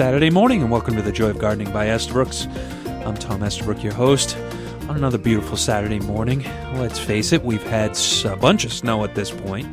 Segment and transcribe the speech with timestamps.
[0.00, 2.46] Saturday morning, and welcome to the Joy of Gardening by Estabrooks.
[3.04, 4.34] I'm Tom Estabrook, your host,
[4.88, 6.42] on another beautiful Saturday morning.
[6.72, 9.68] Let's face it, we've had a bunch of snow at this point,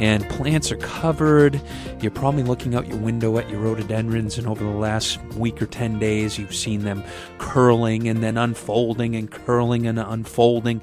[0.00, 1.60] and plants are covered.
[2.00, 5.66] You're probably looking out your window at your rhododendrons, and over the last week or
[5.66, 7.04] 10 days, you've seen them
[7.38, 10.82] curling and then unfolding and curling and unfolding.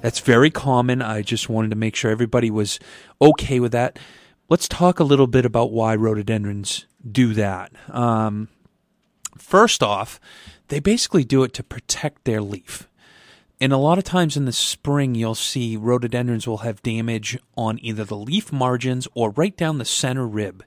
[0.00, 1.02] That's very common.
[1.02, 2.80] I just wanted to make sure everybody was
[3.20, 3.98] okay with that.
[4.52, 7.72] Let's talk a little bit about why rhododendrons do that.
[7.88, 8.48] Um,
[9.38, 10.20] first off,
[10.68, 12.86] they basically do it to protect their leaf.
[13.62, 17.78] And a lot of times in the spring, you'll see rhododendrons will have damage on
[17.80, 20.62] either the leaf margins or right down the center rib.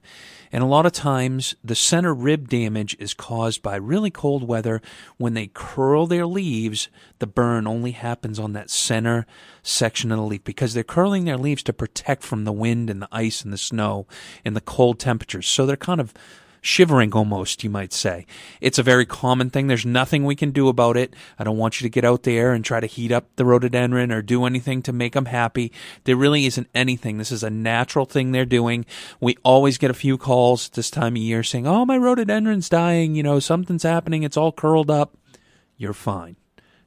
[0.56, 4.82] And a lot of times, the center rib damage is caused by really cold weather.
[5.18, 6.88] When they curl their leaves,
[7.20, 9.26] the burn only happens on that center
[9.64, 13.02] section of the leaf because they're curling their leaves to protect from the wind and
[13.02, 14.08] the ice and the snow
[14.46, 15.46] and the cold temperatures.
[15.46, 16.14] So they're kind of
[16.66, 18.26] shivering almost, you might say.
[18.60, 19.68] It's a very common thing.
[19.68, 21.16] There's nothing we can do about it.
[21.38, 24.12] I don't want you to get out there and try to heat up the rhododendron
[24.12, 25.72] or do anything to make them happy.
[26.06, 27.18] There really isn't anything.
[27.18, 28.86] This is a natural thing they're doing.
[29.20, 33.16] We always get a few calls this time of year saying, Oh, my rhododendron's dying.
[33.16, 34.24] You know, something's happening.
[34.24, 35.16] It's all curled up.
[35.78, 36.36] You're fine.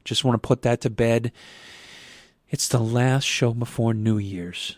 [0.03, 1.31] Just want to put that to bed.
[2.49, 4.75] It's the last show before New Year's.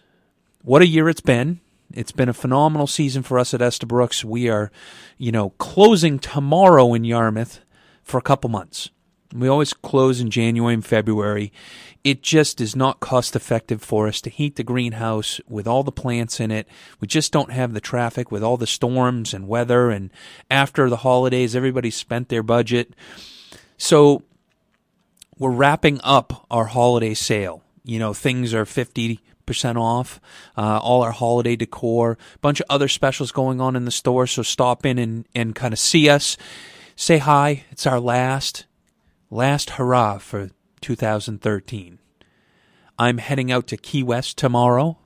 [0.62, 1.62] What a year it's been.
[1.94, 4.24] It's been a phenomenal season for us at Estabrooks.
[4.24, 4.72] We are,
[5.18, 7.62] you know, closing tomorrow in Yarmouth
[8.04, 8.90] for a couple months.
[9.34, 11.54] We always close in January and February.
[12.04, 15.92] It just is not cost effective for us to heat the greenhouse with all the
[15.92, 16.68] plants in it.
[17.00, 19.90] We just don't have the traffic with all the storms and weather.
[19.90, 20.12] And
[20.50, 22.94] after the holidays, everybody spent their budget.
[23.78, 24.24] So
[25.38, 27.64] we're wrapping up our holiday sale.
[27.84, 29.22] You know, things are 50
[29.52, 30.22] percent off.
[30.58, 34.26] Uh, all our holiday decor, a bunch of other specials going on in the store.
[34.26, 36.38] So stop in and, and kind of see us,
[36.96, 37.66] say hi.
[37.70, 38.66] It's our last,
[39.30, 42.00] last hurrah for 2013.
[42.98, 45.01] I'm heading out to Key West tomorrow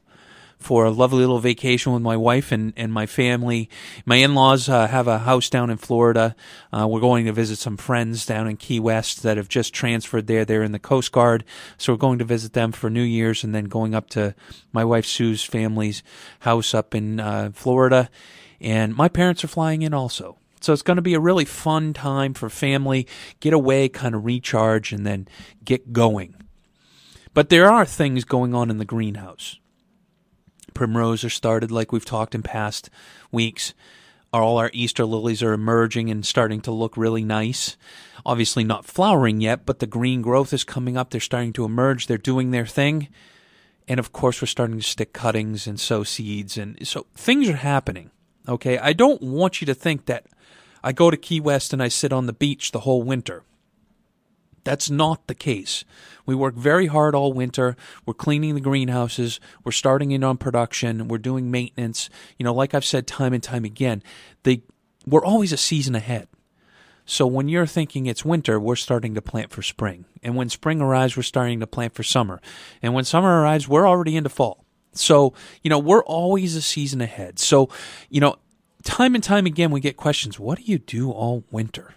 [0.59, 3.69] for a lovely little vacation with my wife and, and my family.
[4.05, 6.35] My in laws uh, have a house down in Florida.
[6.71, 10.27] Uh, we're going to visit some friends down in Key West that have just transferred
[10.27, 10.45] there.
[10.45, 11.43] They're in the Coast Guard.
[11.77, 14.33] So we're going to visit them for New Year's and then going up to
[14.71, 16.03] my wife Sue's family's
[16.39, 18.09] house up in uh, Florida.
[18.59, 20.37] And my parents are flying in also.
[20.61, 23.07] So it's going to be a really fun time for family,
[23.39, 25.27] get away, kind of recharge, and then
[25.63, 26.33] get going.
[27.35, 29.59] But there are things going on in the greenhouse
[30.75, 32.91] primrose are started, like we've talked in past
[33.31, 33.73] weeks.
[34.31, 37.77] All our Easter lilies are emerging and starting to look really nice.
[38.25, 41.09] Obviously, not flowering yet, but the green growth is coming up.
[41.09, 42.05] They're starting to emerge.
[42.05, 43.07] They're doing their thing.
[43.87, 46.57] And of course, we're starting to stick cuttings and sow seeds.
[46.57, 48.11] And so things are happening.
[48.47, 48.77] Okay.
[48.77, 50.25] I don't want you to think that
[50.83, 53.43] I go to Key West and I sit on the beach the whole winter.
[54.65, 55.85] That's not the case.
[56.25, 57.77] We work very hard all winter.
[58.05, 59.39] We're cleaning the greenhouses.
[59.63, 61.07] We're starting in on production.
[61.07, 62.09] We're doing maintenance.
[62.37, 64.03] You know, like I've said time and time again,
[64.43, 64.63] they,
[65.05, 66.27] we're always a season ahead.
[67.05, 70.05] So when you're thinking it's winter, we're starting to plant for spring.
[70.23, 72.41] And when spring arrives, we're starting to plant for summer.
[72.81, 74.65] And when summer arrives, we're already into fall.
[74.93, 77.37] So, you know, we're always a season ahead.
[77.37, 77.69] So,
[78.09, 78.37] you know,
[78.83, 81.93] time and time again, we get questions what do you do all winter?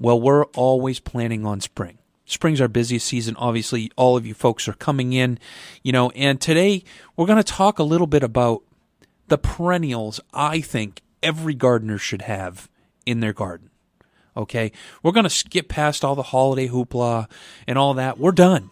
[0.00, 1.98] Well, we're always planning on spring.
[2.24, 3.36] Spring's our busiest season.
[3.36, 5.38] Obviously, all of you folks are coming in,
[5.82, 6.84] you know, and today
[7.16, 8.62] we're going to talk a little bit about
[9.28, 12.70] the perennials I think every gardener should have
[13.04, 13.68] in their garden.
[14.36, 14.72] Okay.
[15.02, 17.28] We're going to skip past all the holiday hoopla
[17.66, 18.18] and all that.
[18.18, 18.70] We're done.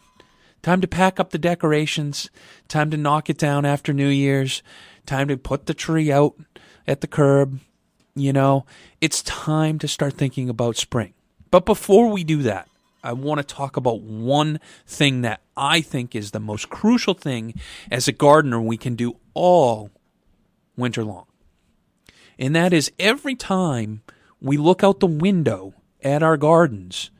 [0.62, 2.30] Time to pack up the decorations.
[2.68, 4.62] Time to knock it down after New Year's.
[5.04, 6.34] Time to put the tree out
[6.86, 7.60] at the curb.
[8.14, 8.66] You know,
[9.00, 11.12] it's time to start thinking about spring.
[11.50, 12.68] But before we do that,
[13.02, 17.54] I want to talk about one thing that I think is the most crucial thing
[17.90, 19.90] as a gardener we can do all
[20.76, 21.26] winter long.
[22.38, 24.02] And that is every time
[24.40, 27.10] we look out the window at our gardens,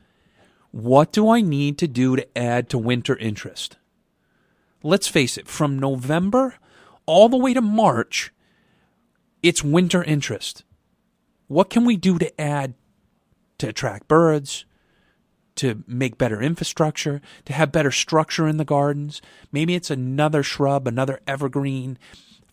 [0.71, 3.77] what do I need to do to add to winter interest?
[4.83, 6.57] Let's face it, from November
[7.07, 8.33] all the way to March,
[9.43, 10.65] it's winter interest.
[11.47, 12.75] What can we do to add
[13.59, 14.65] to attract birds,
[15.57, 19.21] to make better infrastructure, to have better structure in the gardens.
[19.51, 21.99] Maybe it's another shrub, another evergreen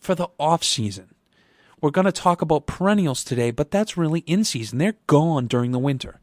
[0.00, 1.14] for the off season.
[1.80, 4.78] We're going to talk about perennials today, but that's really in season.
[4.78, 6.20] They're gone during the winter.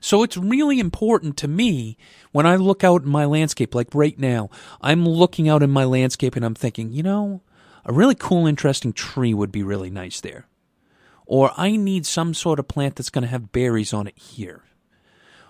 [0.00, 1.96] So it's really important to me
[2.30, 4.50] when I look out in my landscape, like right now,
[4.80, 7.42] I'm looking out in my landscape and I'm thinking, you know,
[7.84, 10.46] a really cool, interesting tree would be really nice there.
[11.26, 14.62] Or I need some sort of plant that's going to have berries on it here.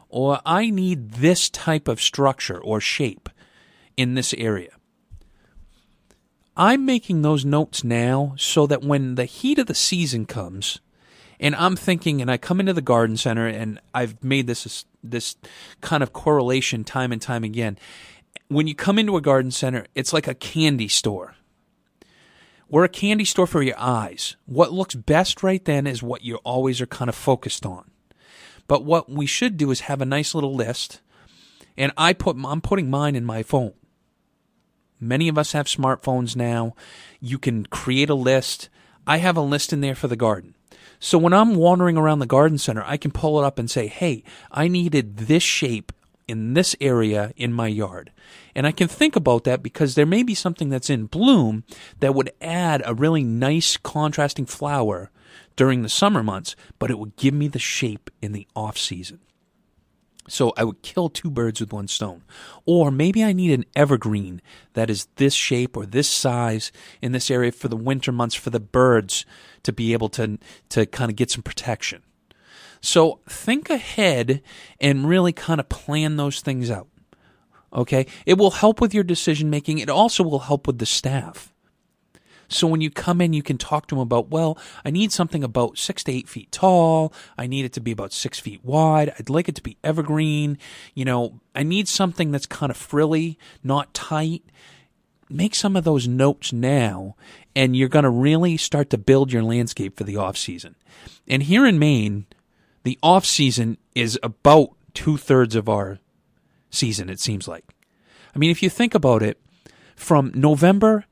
[0.08, 3.28] Or I need this type of structure or shape
[3.96, 4.70] in this area.
[6.56, 10.80] I'm making those notes now so that when the heat of the season comes,
[11.38, 15.36] and I'm thinking, and I come into the garden center, and I've made this this
[15.80, 17.78] kind of correlation time and time again.
[18.48, 21.35] When you come into a garden center, it's like a candy store.
[22.68, 24.36] We're a candy store for your eyes.
[24.46, 27.90] What looks best right then is what you always are kind of focused on.
[28.66, 31.00] But what we should do is have a nice little list,
[31.76, 33.74] and I put I'm putting mine in my phone.
[34.98, 36.74] Many of us have smartphones now.
[37.20, 38.68] You can create a list.
[39.06, 40.54] I have a list in there for the garden.
[40.98, 43.86] So when I'm wandering around the garden center, I can pull it up and say,
[43.86, 45.92] hey, I needed this shape
[46.28, 48.12] in this area in my yard.
[48.54, 51.64] And I can think about that because there may be something that's in bloom
[52.00, 55.10] that would add a really nice contrasting flower
[55.56, 59.20] during the summer months, but it would give me the shape in the off season.
[60.28, 62.24] So I would kill two birds with one stone.
[62.64, 67.30] Or maybe I need an evergreen that is this shape or this size in this
[67.30, 69.24] area for the winter months for the birds
[69.62, 70.38] to be able to
[70.70, 72.02] to kind of get some protection.
[72.80, 74.42] So think ahead
[74.80, 76.88] and really kind of plan those things out.
[77.72, 78.06] Okay?
[78.24, 79.78] It will help with your decision making.
[79.78, 81.52] It also will help with the staff.
[82.48, 85.42] So when you come in, you can talk to them about, well, I need something
[85.42, 87.12] about six to eight feet tall.
[87.36, 89.12] I need it to be about six feet wide.
[89.18, 90.58] I'd like it to be evergreen.
[90.94, 94.44] You know, I need something that's kind of frilly, not tight.
[95.28, 97.16] Make some of those notes now,
[97.56, 100.76] and you're going to really start to build your landscape for the off season.
[101.26, 102.26] And here in Maine,
[102.86, 105.98] the off season is about two thirds of our
[106.70, 107.64] season, it seems like.
[108.32, 109.40] I mean, if you think about it,
[109.96, 111.04] from November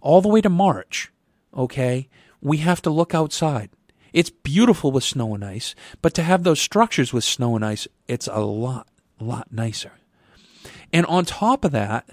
[0.00, 1.10] all the way to March,
[1.52, 2.08] okay,
[2.40, 3.70] we have to look outside.
[4.12, 7.88] It's beautiful with snow and ice, but to have those structures with snow and ice,
[8.06, 8.86] it's a lot,
[9.18, 9.94] lot nicer.
[10.92, 12.08] And on top of that,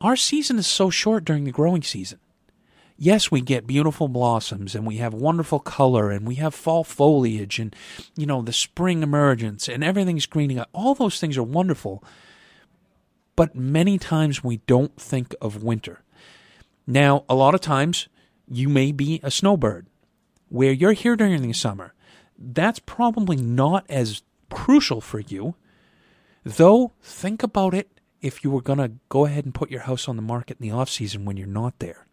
[0.00, 2.20] our season is so short during the growing season.
[3.02, 7.58] Yes, we get beautiful blossoms and we have wonderful color and we have fall foliage
[7.58, 7.74] and,
[8.14, 10.68] you know, the spring emergence and everything's greening up.
[10.74, 12.04] All those things are wonderful.
[13.36, 16.02] But many times we don't think of winter.
[16.86, 18.08] Now, a lot of times
[18.46, 19.86] you may be a snowbird
[20.50, 21.94] where you're here during the summer.
[22.38, 24.20] That's probably not as
[24.50, 25.54] crucial for you.
[26.44, 30.06] Though, think about it if you were going to go ahead and put your house
[30.06, 32.06] on the market in the off season when you're not there.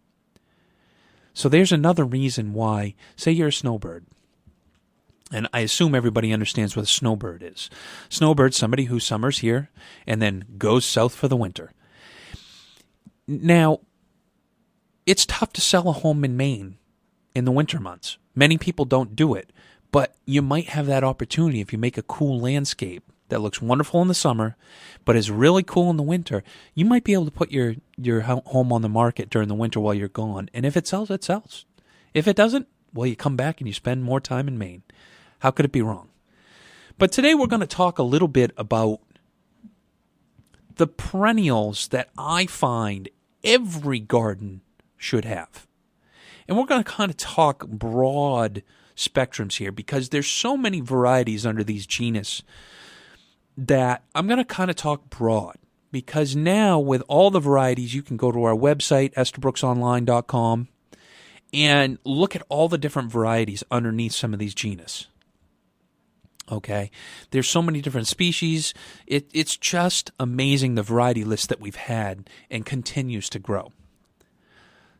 [1.38, 4.07] So there's another reason why, say you're a snowbird,
[5.31, 7.69] and I assume everybody understands what a snowbird is.
[8.10, 9.69] Snowbird, somebody who summers here
[10.07, 11.74] and then goes south for the winter.
[13.28, 13.81] Now,
[15.06, 16.80] it's tough to sell a home in Maine
[17.36, 18.18] in the winter months.
[18.33, 19.54] Many people don't do it,
[19.92, 24.02] but you might have that opportunity if you make a cool landscape that looks wonderful
[24.02, 24.56] in the summer,
[25.06, 26.44] but is really cool in the winter.
[26.74, 29.80] You might be able to put your your home on the market during the winter
[29.80, 31.66] while you're gone, and if it sells, it sells.
[32.14, 34.84] If it doesn't, well, you come back and you spend more time in Maine.
[35.40, 36.10] How could it be wrong?
[36.98, 39.02] But today we're going to talk a little bit about
[40.78, 43.10] the perennials that I find
[43.44, 44.62] every garden
[44.96, 45.68] should have.
[46.48, 48.64] And we're going to kind of talk broad
[48.96, 52.42] spectrums here because there's so many varieties under these genus
[53.57, 55.57] that I'm going to kind of talk broad
[55.92, 60.68] because now with all the varieties you can go to our website estabrooksonline.com
[61.54, 65.07] and look at all the different varieties underneath some of these genus.
[66.49, 66.92] Okay,
[67.31, 68.73] there's so many different species.
[69.06, 73.73] It, it's just amazing the variety list that we've had and continues to grow.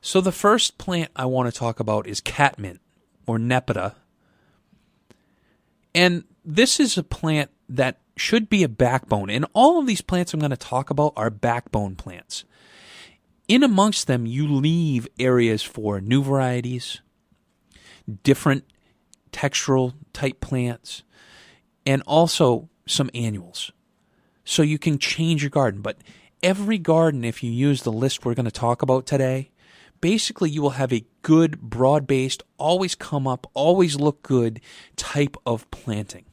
[0.02, 2.80] So the first plant I want to talk about is catmint
[3.26, 3.96] or nepeta.
[5.96, 9.30] And this is a plant that should be a backbone.
[9.30, 12.46] And all of these plants I'm going to talk about are backbone plants.
[13.48, 17.02] In amongst them, you leave areas for new varieties,
[18.24, 18.66] different
[19.32, 21.04] textural type plants,
[21.86, 23.72] and also some annuals.
[24.44, 25.82] So you can change your garden.
[25.82, 25.98] But
[26.44, 29.52] every garden, if you use the list we're going to talk about today,
[30.02, 34.62] basically you will have a good, broad based, always come up, always look good
[34.96, 36.26] type of planting.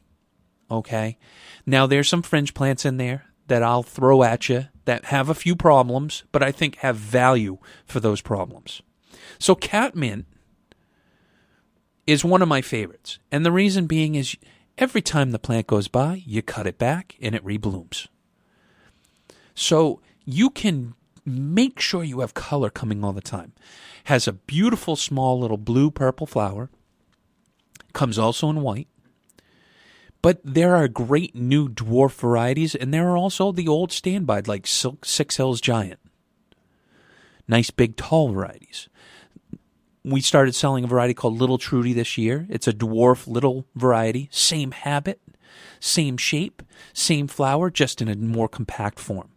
[0.71, 1.19] Okay?
[1.67, 5.35] Now, there's some fringe plants in there that I'll throw at you that have a
[5.35, 8.83] few problems, but I think have value for those problems.
[9.39, 10.25] So, catmint
[12.07, 13.19] is one of my favorites.
[13.31, 14.37] And the reason being is
[14.79, 18.09] every time the plant goes by, you cut it back and it reblooms.
[19.55, 20.95] So, you can
[21.25, 23.53] make sure you have color coming all the time.
[24.05, 26.71] Has a beautiful small little blue purple flower,
[27.95, 28.89] Comes also in white.
[30.25, 34.67] But there are great new dwarf varieties, and there are also the old standby, like
[34.67, 36.01] Silk Six Hills Giant.
[37.47, 38.89] Nice big tall varieties.
[40.03, 42.47] We started selling a variety called Little Trudy this year.
[42.49, 45.21] It's a dwarf little variety, same habit,
[45.79, 46.63] same shape,
[46.95, 49.29] same flower, just in a more compact form.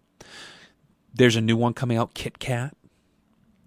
[1.14, 2.78] There's a new one coming out, Kit Kat.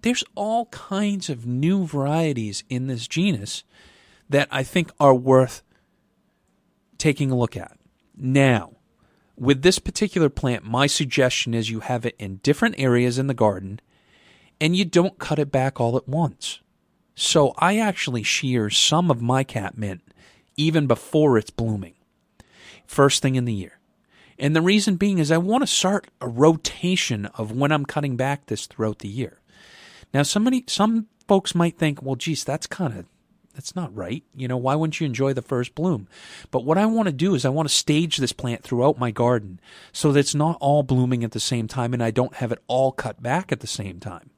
[0.01, 3.63] There's all kinds of new varieties in this genus
[4.27, 5.61] that I think are worth
[7.01, 7.77] taking a look at.
[8.15, 8.73] Now,
[9.35, 13.33] with this particular plant, my suggestion is you have it in different areas in the
[13.33, 13.81] garden
[14.59, 16.59] and you don't cut it back all at once.
[17.15, 20.01] So I actually shear some of my catmint
[20.55, 21.95] even before it's blooming,
[22.85, 23.79] first thing in the year.
[24.37, 28.15] And the reason being is I want to start a rotation of when I'm cutting
[28.15, 29.39] back this throughout the year.
[30.13, 33.05] Now, somebody, some folks might think, well, geez, that's kind of
[33.53, 34.23] that's not right.
[34.35, 36.07] You know, why wouldn't you enjoy the first bloom?
[36.51, 39.11] But what I want to do is I want to stage this plant throughout my
[39.11, 39.59] garden
[39.91, 42.63] so that it's not all blooming at the same time and I don't have it
[42.67, 44.29] all cut back at the same time.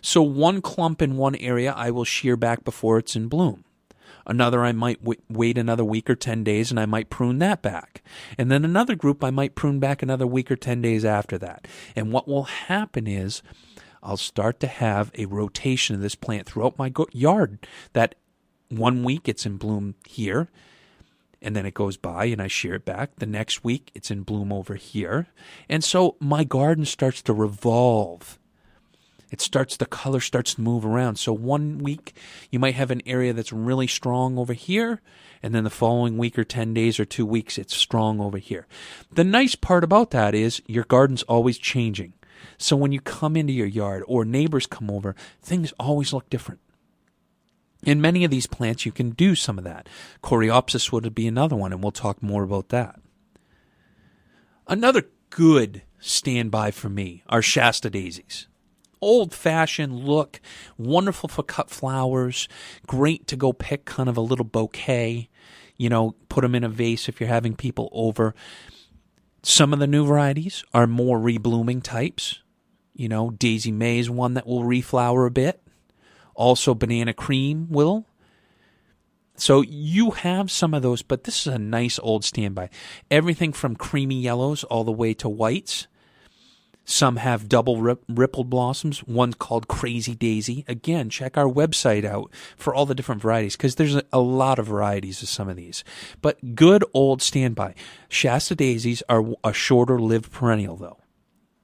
[0.00, 3.64] So one clump in one area I will shear back before it's in bloom.
[4.26, 7.60] Another I might w- wait another week or 10 days and I might prune that
[7.60, 8.02] back.
[8.38, 11.68] And then another group I might prune back another week or 10 days after that.
[11.94, 13.42] And what will happen is
[14.02, 18.14] I'll start to have a rotation of this plant throughout my go- yard that
[18.68, 20.48] one week it's in bloom here,
[21.42, 23.16] and then it goes by and I shear it back.
[23.16, 25.26] The next week it's in bloom over here.
[25.68, 28.38] And so my garden starts to revolve.
[29.30, 31.16] It starts, the color starts to move around.
[31.16, 32.14] So one week
[32.50, 35.00] you might have an area that's really strong over here,
[35.42, 38.66] and then the following week or 10 days or two weeks it's strong over here.
[39.12, 42.12] The nice part about that is your garden's always changing.
[42.58, 46.60] So when you come into your yard or neighbors come over, things always look different.
[47.84, 49.88] In many of these plants, you can do some of that.
[50.22, 52.98] Coreopsis would be another one, and we'll talk more about that.
[54.66, 58.46] Another good standby for me are Shasta daisies.
[59.00, 60.40] Old fashioned look,
[60.78, 62.48] wonderful for cut flowers,
[62.86, 65.28] great to go pick kind of a little bouquet,
[65.76, 68.34] you know, put them in a vase if you're having people over.
[69.42, 72.38] Some of the new varieties are more reblooming types.
[72.94, 75.60] You know, Daisy May is one that will reflower a bit.
[76.34, 78.06] Also, Banana Cream will.
[79.36, 82.70] So you have some of those, but this is a nice old standby.
[83.10, 85.88] Everything from creamy yellows all the way to whites.
[86.84, 89.02] Some have double rip- rippled blossoms.
[89.04, 90.64] One's called Crazy Daisy.
[90.68, 94.58] Again, check our website out for all the different varieties because there's a, a, lot
[94.58, 95.82] of varieties of some of these.
[96.20, 97.74] But good old standby.
[98.08, 100.98] Shasta daisies are a shorter lived perennial, though.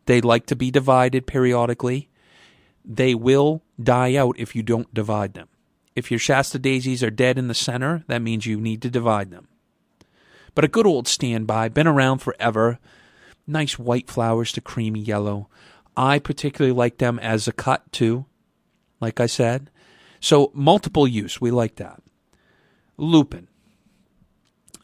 [0.06, 2.09] They like to be divided periodically.
[2.84, 5.48] They will die out if you don't divide them.
[5.94, 9.30] If your Shasta daisies are dead in the center, that means you need to divide
[9.30, 9.48] them.
[10.54, 12.78] But a good old standby, been around forever
[13.46, 15.48] nice white flowers to creamy yellow.
[15.96, 18.26] I particularly like them as a cut too,
[19.00, 19.70] like I said.
[20.20, 22.00] So multiple use, we like that.
[22.96, 23.48] Lupin.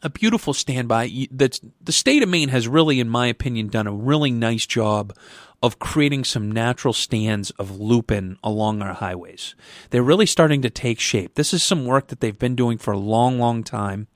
[0.03, 1.27] A beautiful standby.
[1.31, 5.15] The state of Maine has really, in my opinion, done a really nice job
[5.61, 9.55] of creating some natural stands of lupin along our highways.
[9.89, 11.35] They're really starting to take shape.
[11.35, 14.07] This is some work that they've been doing for a long, long time.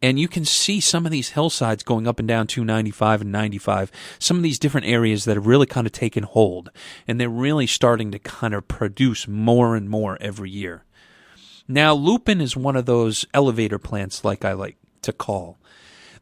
[0.00, 3.90] And you can see some of these hillsides going up and down 295 and 95,
[4.18, 6.70] some of these different areas that have really kind of taken hold.
[7.06, 10.84] And they're really starting to kind of produce more and more every year.
[11.66, 15.58] Now, lupin is one of those elevator plants, like I like to call.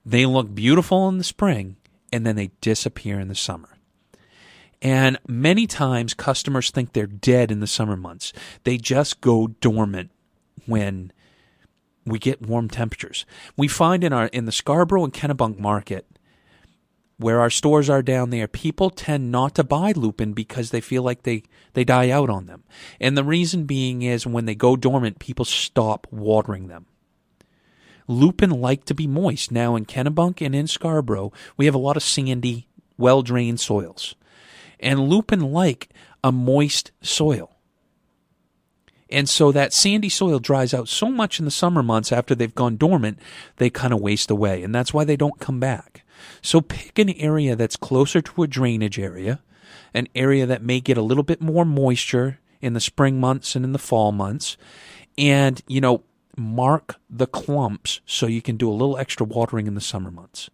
[0.04, 1.76] They look beautiful in the spring
[2.12, 3.75] and then they disappear in the summer.
[4.83, 8.33] And many times customers think they're dead in the summer months.
[8.64, 10.11] They just go dormant
[10.66, 11.12] when
[12.04, 13.25] we get warm temperatures.
[13.56, 16.06] We find in our in the Scarborough and Kennebunk market
[17.18, 21.02] where our stores are down there, people tend not to buy lupin because they feel
[21.02, 21.42] like they,
[21.73, 22.62] they die out on them.
[23.00, 26.87] And the reason being is when they go dormant, people stop watering them.
[28.06, 29.50] Lupin like to be moist.
[29.50, 32.68] Now in Kennebunk and in Scarborough, we have a lot of sandy,
[32.99, 34.14] well drained soils.
[34.80, 35.90] And lupin like
[36.23, 37.56] a moist soil.
[39.09, 42.54] And so that sandy soil dries out so much in the summer months after they've
[42.54, 43.18] gone dormant,
[43.56, 44.62] they kind of waste away.
[44.62, 46.04] And that's why they don't come back.
[46.42, 49.40] So pick an area that's closer to a drainage area,
[49.95, 53.64] an area that may get a little bit more moisture in the spring months and
[53.64, 54.56] in the fall months.
[55.16, 56.02] And, you know,
[56.37, 60.50] mark the clumps so you can do a little extra watering in the summer months.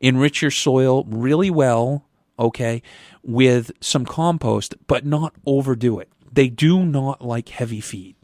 [0.00, 2.06] Enrich your soil really well,
[2.40, 2.82] okay,
[3.22, 6.10] with some compost, but not overdo it.
[6.32, 8.16] They do not like heavy feed.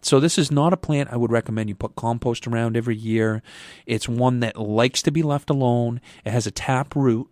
[0.00, 3.42] So this is not a plant I would recommend you put compost around every year.
[3.86, 6.00] It's one that likes to be left alone.
[6.24, 7.28] It has a tap root,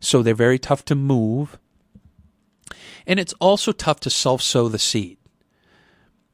[0.00, 1.58] so they're very tough to move.
[3.06, 5.18] And it's also tough to self sow the seed.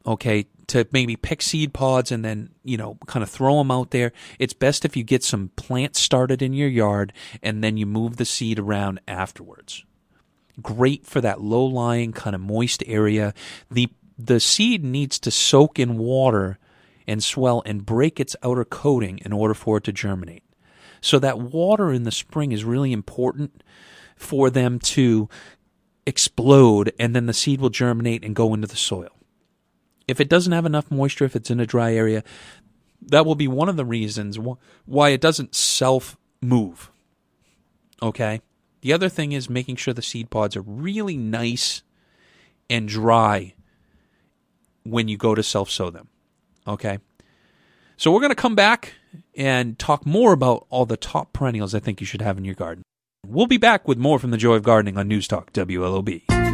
[0.06, 3.90] Okay, to maybe pick seed pods and then, you know, kind of throw them out
[3.90, 4.12] there.
[4.38, 8.16] It's best if you get some plants started in your yard and then you move
[8.16, 9.84] the seed around afterwards.
[10.62, 13.34] Great for that low lying kind of moist area.
[13.70, 16.58] The the seed needs to soak in water
[17.06, 20.42] and swell and break its outer coating in order for it to germinate.
[21.00, 23.62] So that water in the spring is really important
[24.16, 25.28] for them to
[26.04, 29.17] explode and then the seed will germinate and go into the soil.
[30.08, 32.24] If it doesn't have enough moisture, if it's in a dry area,
[33.02, 34.38] that will be one of the reasons
[34.86, 36.90] why it doesn't self move.
[38.02, 38.40] Okay?
[38.80, 41.82] The other thing is making sure the seed pods are really nice
[42.70, 43.54] and dry
[44.84, 46.08] when you go to self sow them.
[46.66, 46.98] Okay?
[47.96, 48.94] So we're going to come back
[49.36, 52.54] and talk more about all the top perennials I think you should have in your
[52.54, 52.82] garden.
[53.26, 56.47] We'll be back with more from the Joy of Gardening on News Talk WLOB.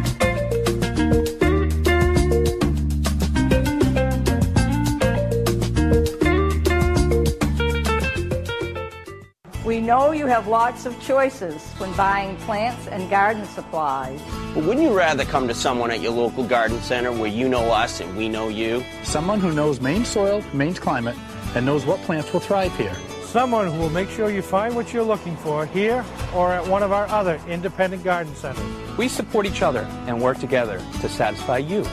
[9.85, 14.19] Know you have lots of choices when buying plants and garden supplies.
[14.53, 17.71] But wouldn't you rather come to someone at your local garden center where you know
[17.71, 18.83] us and we know you?
[19.03, 21.15] Someone who knows Maine soil, Maine's climate,
[21.55, 22.95] and knows what plants will thrive here.
[23.23, 26.83] Someone who will make sure you find what you're looking for here or at one
[26.83, 28.63] of our other independent garden centers.
[28.97, 31.85] We support each other and work together to satisfy you.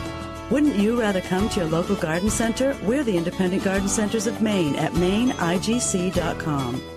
[0.50, 2.76] Wouldn't you rather come to your local garden center?
[2.82, 6.91] We're the Independent Garden Centers of Maine at maineigc.com.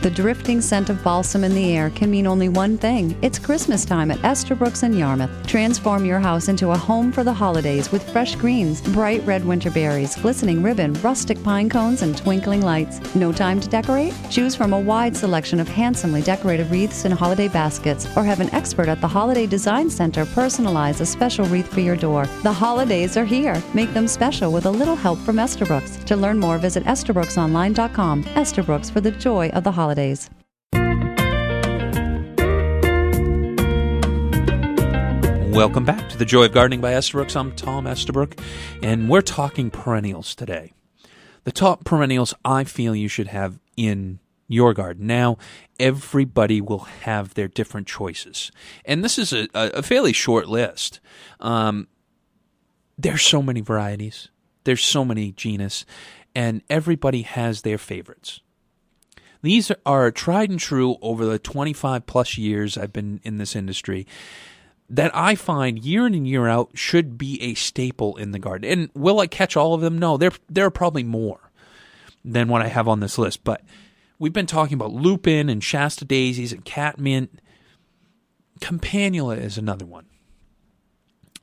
[0.00, 3.18] The drifting scent of balsam in the air can mean only one thing.
[3.20, 5.44] It's Christmas time at Estabrooks in Yarmouth.
[5.44, 9.72] Transform your house into a home for the holidays with fresh greens, bright red winter
[9.72, 13.00] berries, glistening ribbon, rustic pine cones, and twinkling lights.
[13.16, 14.14] No time to decorate?
[14.30, 18.54] Choose from a wide selection of handsomely decorated wreaths and holiday baskets, or have an
[18.54, 22.26] expert at the Holiday Design Center personalize a special wreath for your door.
[22.44, 23.60] The holidays are here.
[23.74, 25.96] Make them special with a little help from Estabrooks.
[26.04, 28.24] To learn more, visit EstabrooksOnline.com.
[28.36, 30.28] Estabrooks for the joy of the holidays holidays.
[35.50, 37.34] Welcome back to the Joy of Gardening by Estabrooks.
[37.34, 38.38] I'm Tom Estabrook,
[38.82, 40.74] and we're talking perennials today.
[41.44, 45.06] The top perennials I feel you should have in your garden.
[45.06, 45.38] Now,
[45.80, 48.52] everybody will have their different choices,
[48.84, 51.00] and this is a, a fairly short list.
[51.40, 51.88] Um,
[52.98, 54.28] there's so many varieties,
[54.64, 55.86] there's so many genus,
[56.34, 58.42] and everybody has their favorites.
[59.42, 64.06] These are tried and true over the 25 plus years I've been in this industry
[64.90, 68.70] that I find year in and year out should be a staple in the garden.
[68.70, 69.98] And will I catch all of them?
[69.98, 71.50] No, there there are probably more
[72.24, 73.44] than what I have on this list.
[73.44, 73.62] But
[74.18, 77.40] we've been talking about lupin and Shasta daisies and catmint.
[78.60, 80.06] Campanula is another one.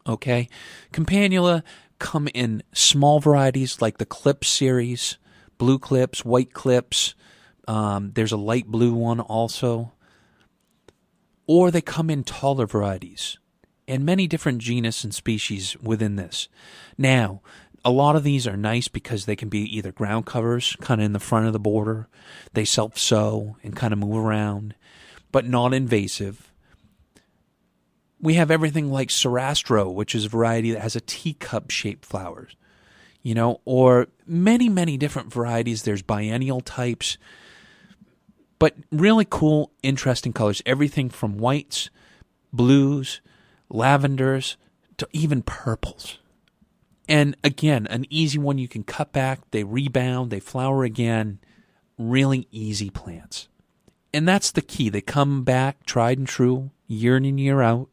[0.07, 0.49] Okay,
[0.91, 1.63] Campanula
[1.97, 5.17] come in small varieties like the Clip series,
[5.57, 7.15] blue clips, white clips.
[7.67, 9.93] Um, there's a light blue one also.
[11.47, 13.37] Or they come in taller varieties
[13.87, 16.47] and many different genus and species within this.
[16.97, 17.41] Now,
[17.83, 21.05] a lot of these are nice because they can be either ground covers, kind of
[21.05, 22.07] in the front of the border.
[22.53, 24.73] They self sow and kind of move around,
[25.31, 26.51] but not invasive.
[28.19, 32.55] We have everything like Sarastro, which is a variety that has a teacup shaped flowers,
[33.21, 35.83] you know, or many, many different varieties.
[35.83, 37.19] There's biennial types
[38.59, 40.61] but really cool, interesting colors.
[40.65, 41.89] Everything from whites,
[42.53, 43.21] blues,
[43.69, 44.57] lavenders,
[44.97, 46.19] to even purples.
[47.07, 51.39] And again, an easy one you can cut back, they rebound, they flower again.
[51.97, 53.47] Really easy plants.
[54.13, 54.89] And that's the key.
[54.89, 57.89] They come back tried and true, year in and year out.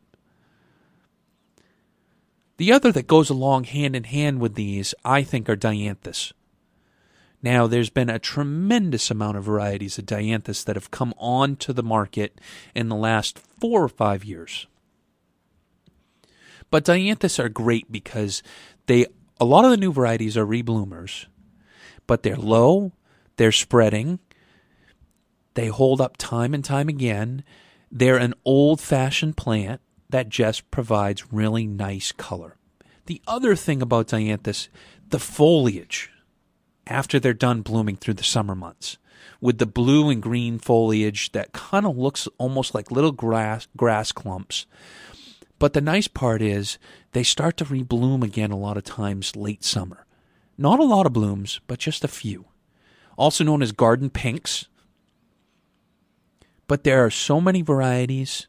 [2.56, 6.32] The other that goes along hand in hand with these, I think, are dianthus.
[7.42, 11.82] Now, there's been a tremendous amount of varieties of Dianthus that have come onto the
[11.82, 12.40] market
[12.74, 14.68] in the last four or five years.
[16.70, 18.42] But Dianthus are great because
[18.86, 19.06] they
[19.40, 21.26] a lot of the new varieties are rebloomers,
[22.06, 22.92] but they're low,
[23.36, 24.20] they're spreading,
[25.54, 27.42] they hold up time and time again.
[27.90, 32.56] They're an old fashioned plant that just provides really nice color.
[33.06, 34.68] The other thing about Dianthus,
[35.08, 36.11] the foliage
[36.86, 38.98] after they're done blooming through the summer months
[39.40, 44.12] with the blue and green foliage that kind of looks almost like little grass grass
[44.12, 44.66] clumps
[45.62, 46.76] But the nice part is
[47.12, 50.06] they start to rebloom again a lot of times late summer.
[50.58, 52.46] Not a lot of blooms, but just a few.
[53.16, 54.66] Also known as garden pinks.
[56.66, 58.48] But there are so many varieties.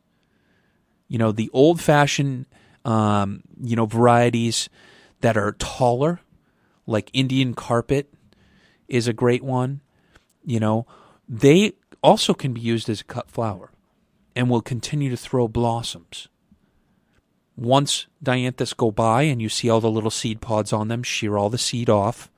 [1.08, 2.48] You know, the old fashioned,
[2.84, 4.68] um, you know, varieties
[5.22, 6.20] that are taller,
[6.88, 8.12] like Indian carpet
[8.94, 9.82] is a great one.
[10.46, 10.86] You know,
[11.28, 13.72] they also can be used as a cut flower
[14.36, 16.28] and will continue to throw blossoms.
[17.56, 21.38] Once dianthus go by and you see all the little seed pods on them, shear
[21.38, 22.30] all the seed off,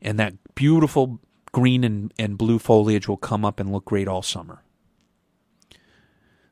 [0.00, 1.20] and that beautiful
[1.52, 4.62] green and, and blue foliage will come up and look great all summer.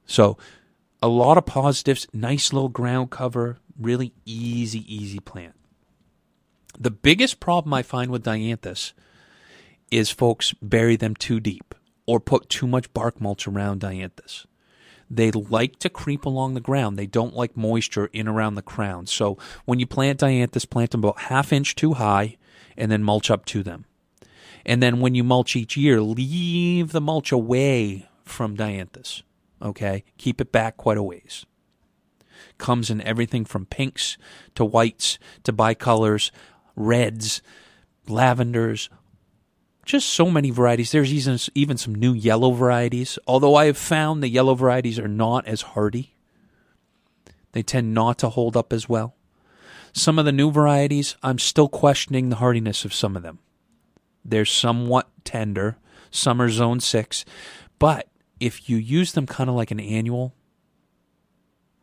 [0.05, 0.37] So,
[1.02, 5.55] a lot of positives, nice little ground cover, really easy, easy plant.
[6.79, 8.93] The biggest problem I find with dianthus
[9.91, 11.75] is folks bury them too deep
[12.07, 14.47] or put too much bark mulch around dianthus.
[15.11, 16.99] They like to creep along the ground.
[16.99, 19.07] They don't like moisture in around the crown.
[19.07, 22.39] So when you plant dianthus, plant them about half inch too high
[22.79, 23.85] and then mulch up to them.
[24.65, 29.23] And then when you mulch each year, leave the mulch away from dianthus.
[29.61, 30.05] Okay?
[30.17, 31.45] Keep it back quite a ways.
[32.57, 34.17] Comes in everything from pinks
[34.55, 36.31] to whites to bicolors,
[36.77, 37.43] reds,
[38.07, 38.89] lavenders,
[39.85, 40.93] just so many varieties.
[40.93, 45.09] There's even, even some new yellow varieties, although I have found the yellow varieties are
[45.09, 46.15] not as hardy.
[47.53, 49.15] They tend not to hold up as well.
[49.93, 53.41] Some of the new varieties, I'm still questioning the hardiness of some of them.
[54.25, 55.77] They're somewhat tender.
[56.11, 57.25] Some are zone six.
[57.79, 58.09] But
[58.41, 60.35] if you use them kind of like an annual,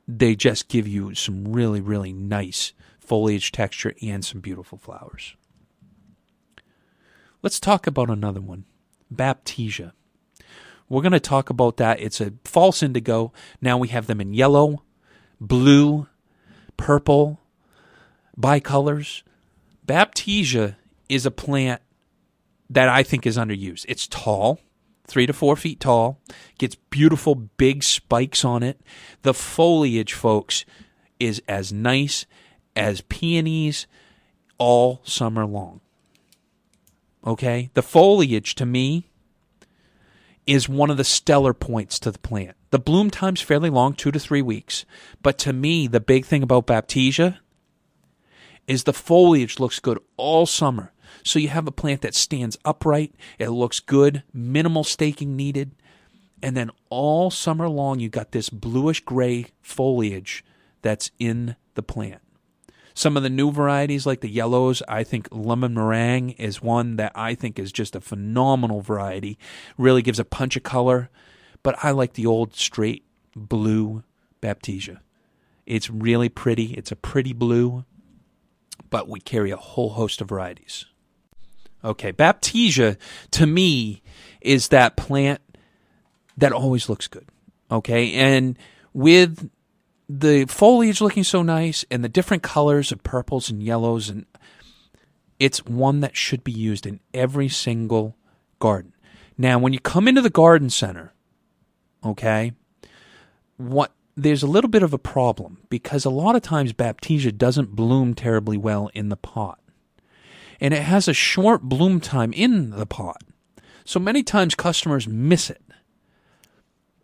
[0.07, 2.73] they just give you some really, really nice
[3.09, 5.35] foliage texture and some beautiful flowers.
[7.41, 8.65] Let's talk about another one
[9.13, 9.93] Baptisia.
[10.87, 11.99] We're going to talk about that.
[11.99, 13.33] It's a false indigo.
[13.61, 14.83] Now we have them in yellow,
[15.41, 16.07] blue,
[16.77, 17.41] purple,
[18.39, 19.23] bicolors.
[19.85, 20.75] Baptisia
[21.07, 21.81] is a plant
[22.69, 23.85] that I think is underused.
[23.87, 24.59] It's tall,
[25.07, 26.19] three to four feet tall,
[26.59, 28.79] gets beautiful big spikes on it.
[29.23, 30.65] The foliage, folks,
[31.19, 32.25] is as nice
[32.79, 33.85] as peonies
[34.57, 35.81] all summer long.
[37.27, 37.69] Okay?
[37.73, 39.09] The foliage to me
[40.47, 42.55] is one of the stellar points to the plant.
[42.71, 44.85] The bloom time's fairly long, two to three weeks.
[45.21, 47.39] But to me, the big thing about Baptisia
[48.65, 50.93] is the foliage looks good all summer.
[51.23, 55.71] So you have a plant that stands upright, it looks good, minimal staking needed,
[56.41, 60.45] and then all summer long you got this bluish gray foliage
[60.81, 62.21] that's in the plant.
[62.93, 67.11] Some of the new varieties, like the yellows, I think lemon meringue is one that
[67.15, 69.37] I think is just a phenomenal variety.
[69.77, 71.09] Really gives a punch of color.
[71.63, 73.03] But I like the old straight
[73.35, 74.03] blue
[74.41, 74.99] Baptisia.
[75.65, 76.73] It's really pretty.
[76.73, 77.85] It's a pretty blue,
[78.89, 80.85] but we carry a whole host of varieties.
[81.83, 82.97] Okay, Baptisia
[83.31, 84.01] to me
[84.41, 85.41] is that plant
[86.37, 87.27] that always looks good.
[87.69, 88.57] Okay, and
[88.93, 89.49] with
[90.09, 94.25] the foliage looking so nice and the different colors of purples and yellows and
[95.37, 98.17] it's one that should be used in every single
[98.57, 98.93] garden.
[99.37, 101.13] Now, when you come into the garden center,
[102.03, 102.51] okay,
[103.55, 107.75] what there's a little bit of a problem because a lot of times Baptisia doesn't
[107.75, 109.59] bloom terribly well in the pot.
[110.59, 113.21] And it has a short bloom time in the pot.
[113.85, 115.61] So many times customers miss it.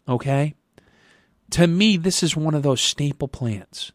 [0.10, 0.56] Okay?
[1.52, 3.92] To me, this is one of those staple plants.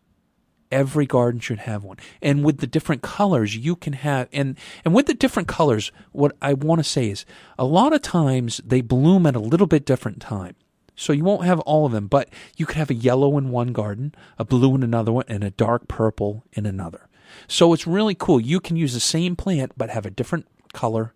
[0.70, 1.96] Every garden should have one.
[2.22, 6.36] And with the different colors, you can have, and, and with the different colors, what
[6.40, 7.24] I want to say is
[7.58, 10.54] a lot of times they bloom at a little bit different time.
[10.94, 13.72] So you won't have all of them, but you could have a yellow in one
[13.72, 17.08] garden, a blue in another one, and a dark purple in another.
[17.48, 18.40] So it's really cool.
[18.40, 21.14] You can use the same plant, but have a different color,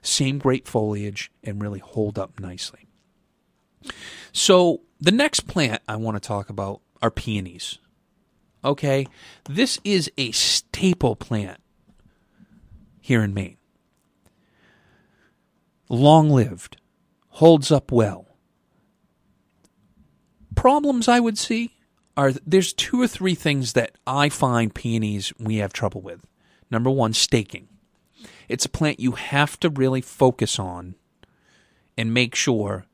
[0.00, 2.86] same great foliage, and really hold up nicely.
[4.32, 7.78] So the next plant I want to talk about are peonies.
[8.64, 9.06] Okay,
[9.48, 11.60] this is a staple plant
[13.00, 13.58] here in Maine.
[15.88, 16.78] Long lived,
[17.28, 18.26] holds up well.
[20.56, 21.76] Problems I would see
[22.16, 26.26] are there's two or three things that I find peonies we have trouble with.
[26.70, 27.68] Number one, staking.
[28.48, 30.94] It's a plant you have to really focus on
[31.96, 32.86] and make sure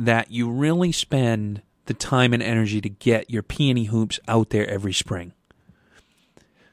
[0.00, 4.68] that you really spend the time and energy to get your peony hoops out there
[4.68, 5.32] every spring.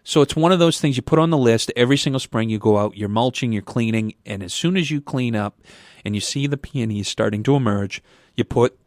[0.06, 2.50] So it's one of those things you put on the list every single spring.
[2.50, 5.60] You go out, you're mulching, you're cleaning, and as soon as you clean up
[6.06, 8.02] and you see the peonies starting to emerge,
[8.36, 8.80] you put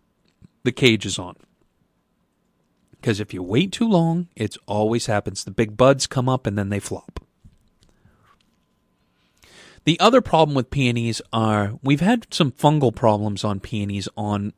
[0.63, 1.37] the cages on.
[2.93, 5.45] Because if you wait too long, it always happens.
[5.45, 7.21] The big buds come up and then they flop.
[9.85, 14.53] The other problem with peonies are we've had some fungal problems on peonies on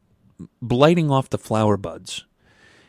[0.61, 2.25] blighting off the flower buds.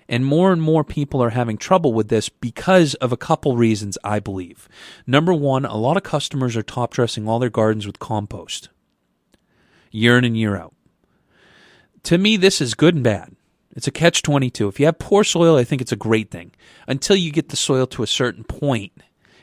[0.10, 3.98] And more and more people are having trouble with this because of a couple reasons,
[4.04, 4.68] I believe.
[5.08, 8.70] Number one, a lot of customers are top dressing all their gardens with compost
[9.92, 10.74] year in and year out.
[12.04, 13.36] To me, this is good and bad.
[13.76, 14.68] It's a catch 22.
[14.68, 16.52] If you have poor soil, I think it's a great thing
[16.88, 18.92] until you get the soil to a certain point,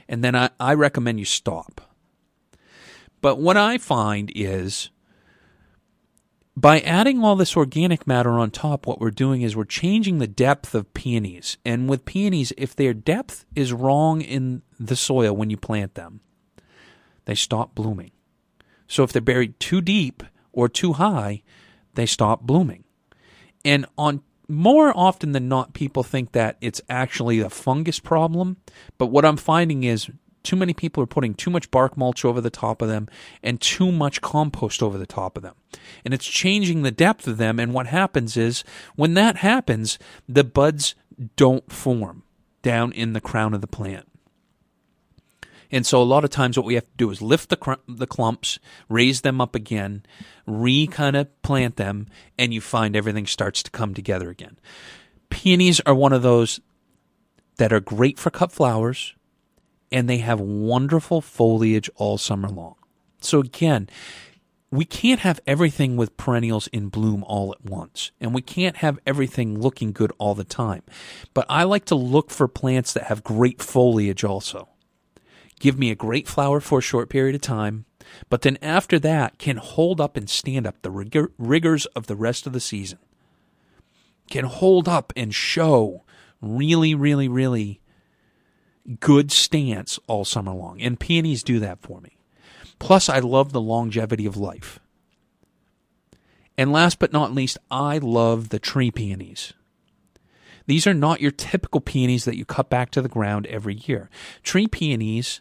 [0.08, 1.89] and then I, I recommend you stop.
[3.20, 4.90] But what I find is
[6.56, 10.26] by adding all this organic matter on top, what we're doing is we're changing the
[10.26, 11.56] depth of peonies.
[11.64, 16.20] And with peonies, if their depth is wrong in the soil when you plant them,
[17.24, 18.10] they stop blooming.
[18.86, 21.42] So if they're buried too deep or too high,
[21.94, 22.84] they stop blooming.
[23.64, 28.56] And on more often than not, people think that it's actually a fungus problem.
[28.98, 30.10] But what I'm finding is
[30.42, 33.08] too many people are putting too much bark mulch over the top of them
[33.42, 35.54] and too much compost over the top of them.
[36.04, 37.58] And it's changing the depth of them.
[37.58, 38.64] And what happens is
[38.96, 39.98] when that happens,
[40.28, 40.94] the buds
[41.36, 42.22] don't form
[42.62, 44.06] down in the crown of the plant.
[45.72, 47.74] And so a lot of times what we have to do is lift the cr-
[47.86, 50.04] the clumps, raise them up again,
[50.46, 54.58] re kind of plant them, and you find everything starts to come together again.
[55.28, 56.58] Peonies are one of those
[57.58, 59.14] that are great for cut flowers
[59.92, 62.76] and they have wonderful foliage all summer long.
[63.20, 63.88] So again,
[64.70, 69.00] we can't have everything with perennials in bloom all at once, and we can't have
[69.04, 70.82] everything looking good all the time.
[71.34, 74.68] But I like to look for plants that have great foliage also.
[75.58, 77.84] Give me a great flower for a short period of time,
[78.28, 82.16] but then after that can hold up and stand up the rigor, rigors of the
[82.16, 82.98] rest of the season.
[84.30, 86.04] Can hold up and show
[86.40, 87.79] really, really, really
[88.98, 90.80] good stance all summer long.
[90.80, 92.16] And peonies do that for me.
[92.78, 94.80] Plus, I love the longevity of life.
[96.56, 99.52] And last but not least, I love the tree peonies.
[100.66, 104.08] These are not your typical peonies that you cut back to the ground every year.
[104.42, 105.40] Tree peonies,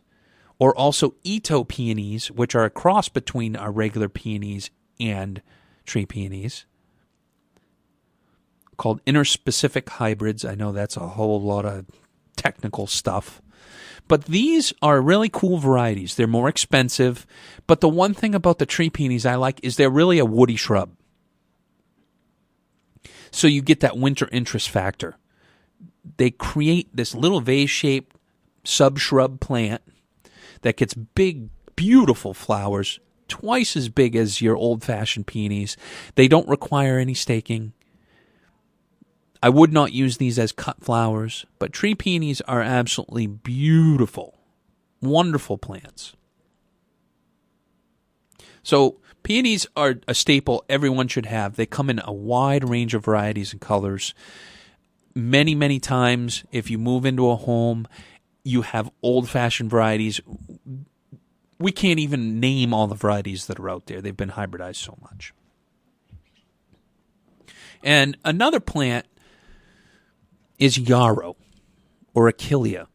[0.58, 5.41] or also Itoh peonies, which are a cross between our regular peonies and
[5.86, 6.65] tree peonies,
[8.78, 10.43] called interspecific hybrids.
[10.43, 11.86] I know that's a whole lot of
[12.39, 13.41] technical stuff.
[14.08, 16.15] But these are really cool varieties.
[16.15, 17.28] They're more expensive.
[17.67, 20.56] But the one thing about the tree peonies I like is they're really a woody
[20.56, 20.89] shrub.
[23.30, 25.17] So you get that winter interest factor.
[26.17, 28.15] They create this little vase shaped
[28.63, 29.84] sub shrub plant
[30.62, 35.78] that gets big, beautiful flowers, twice as big as your old fashioned peonies.
[36.15, 37.73] They don't require any staking.
[39.41, 44.38] I would not use these as cut flowers, but tree peonies are absolutely beautiful,
[45.02, 46.15] wonderful plants.
[48.63, 51.56] So, peonies are a staple everyone should have.
[51.56, 54.13] They come in a wide range of varieties and colors.
[55.15, 57.88] Many, many times, if you move into a home,
[58.43, 60.19] you have old fashioned varieties.
[61.58, 64.02] We can't even name all the varieties that are out there.
[64.02, 65.34] They've been hybridized so much.
[67.82, 69.06] And another plant
[70.60, 71.38] is yarrow
[72.13, 72.88] or achillea.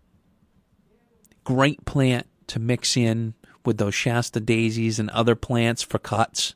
[1.43, 6.55] Great plant to mix in with those Shasta daisies and other plants for cuts.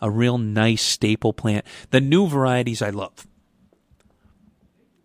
[0.00, 1.64] A real nice staple plant.
[1.90, 3.26] The new varieties I love.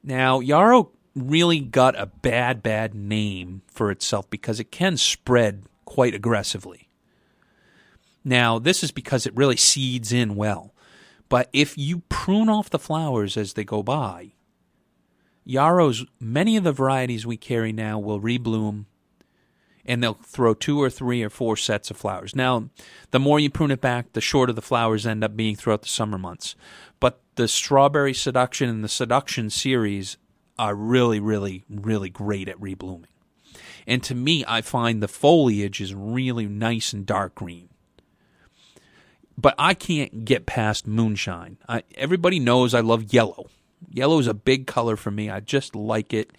[0.04, 6.16] Now, yarrow really got a bad, bad name for itself because it can spread quite
[6.16, 6.90] aggressively.
[8.24, 10.74] Now, this is because it really seeds in well.
[11.30, 14.34] But if you prune off the flowers as they go by,
[15.43, 18.86] yarrows, many of the varieties we carry now will rebloom
[19.86, 22.36] and they'll throw two or three or four sets of flowers.
[22.36, 22.69] Now,
[23.12, 25.89] the more you prune it back, the shorter the flowers end up being throughout the
[25.89, 26.56] summer months.
[26.99, 30.17] But the Strawberry Seduction and the Seduction series
[30.60, 33.06] are really, really, really great at reblooming.
[33.88, 37.69] And to me, I find the foliage is really nice and dark green.
[39.38, 41.58] But I can't get past moonshine.
[41.67, 43.47] I, everybody knows I love yellow.
[43.89, 45.30] Yellow is a big color for me.
[45.30, 46.32] I just like it.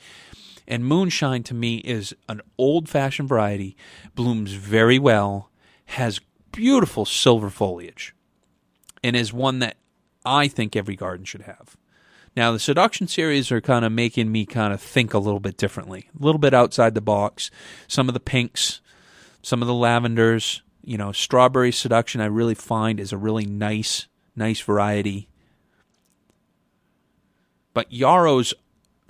[0.67, 3.77] And moonshine to me is an old fashioned variety,
[4.15, 5.51] blooms very well,
[5.87, 6.21] has
[6.53, 8.15] beautiful silver foliage,
[9.03, 9.77] and is one that
[10.25, 11.77] I think every garden should have.
[12.35, 15.59] Now, the seduction series are kind of making me kind of think a little bit
[15.59, 17.51] differently, a little bit outside the box.
[17.89, 18.81] Some of the pinks,
[19.43, 24.07] some of the lavenders, you know, strawberry seduction, I really find is a really nice,
[24.35, 25.29] nice variety.
[27.75, 28.55] But yarrows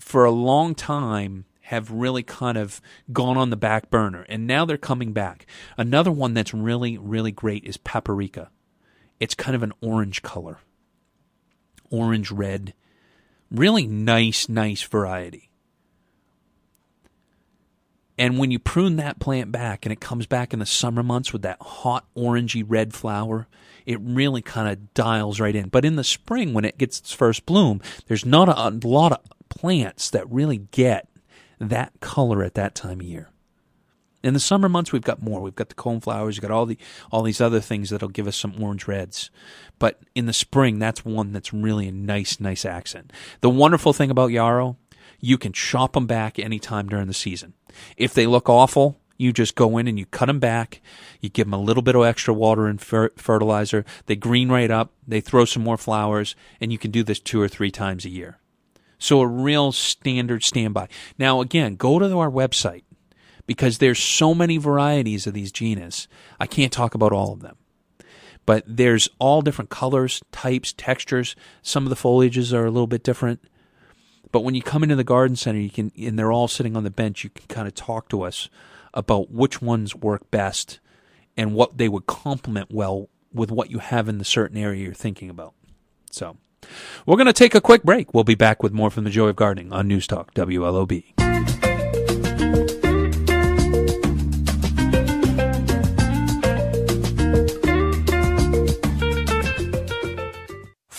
[0.01, 2.81] for a long time have really kind of
[3.13, 5.47] gone on the back burner and now they're coming back.
[5.79, 8.51] Another one that's really, really great is paprika.
[9.21, 10.59] It's kind of an orange color,
[11.91, 12.75] orange red.
[13.51, 15.52] Really nice, nice variety.
[18.19, 21.33] And when you prune that plant back and it comes back in the summer months
[21.33, 23.49] with that hot orangey red flower,
[23.87, 25.69] it really kind of dials right in.
[25.69, 29.13] But in the spring, when it gets its first bloom, there's not a, a lot
[29.13, 31.09] of plants that really get
[31.59, 33.29] that color at that time of year.
[34.23, 35.41] In the summer months, we've got more.
[35.41, 36.35] We've got the coneflowers.
[36.35, 36.79] We've got all the
[37.11, 39.31] all these other things that'll give us some orange reds.
[39.81, 43.13] But in the spring, that's one that's really a nice, nice accent.
[43.41, 44.77] The wonderful thing about yarrow,
[45.23, 47.55] you can chop them back anytime during the season.
[47.97, 50.83] If they look awful, you just go in and you cut them back.
[51.21, 53.85] You give them a little bit of extra water and fer- fertilizer.
[54.07, 54.93] They green right up.
[55.07, 58.11] They throw some more flowers, and you can do this two or three times a
[58.11, 58.39] year.
[58.99, 60.89] So a real standard standby.
[61.19, 62.83] Now again, go to our website
[63.47, 66.09] because there's so many varieties of these genus.
[66.41, 67.57] I can't talk about all of them.
[68.45, 71.37] But there's all different colors, types, textures.
[71.63, 73.41] Some of the foliages are a little bit different.
[74.33, 76.85] But when you come into the garden center, you can and they're all sitting on
[76.85, 78.49] the bench, you can kind of talk to us
[78.95, 80.81] about which ones work best
[81.37, 84.95] and what they would complement well with what you have in the certain area you're
[84.95, 85.55] thinking about.
[86.11, 86.37] So
[87.07, 88.13] we're going to take a quick break.
[88.13, 91.22] We'll be back with more from the Joy of Gardening on News Talk WLOB.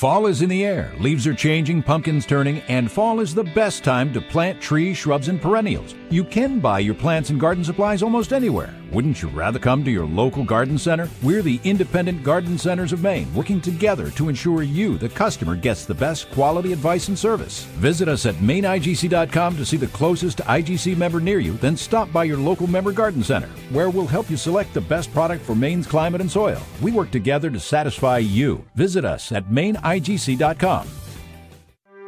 [0.04, 3.86] Fall is in the air, leaves are changing, pumpkins turning, and fall is the best
[3.86, 5.96] time to plant trees, shrubs, and perennials.
[6.10, 8.76] You can buy your plants and garden supplies almost anywhere.
[8.92, 11.10] Wouldn't you rather come to your local garden center?
[11.24, 15.86] We're the Independent Garden Centers of Maine, working together to ensure you, the customer, gets
[15.86, 17.64] the best quality advice and service.
[17.80, 22.24] Visit us at mainigc.com to see the closest IGC member near you, then stop by
[22.24, 25.88] your local member garden center, where we'll help you select the best product for Maine's
[25.88, 26.62] climate and soil.
[26.80, 28.64] We work together to satisfy you.
[28.76, 29.50] Visit us at
[29.94, 30.88] mainigc.com.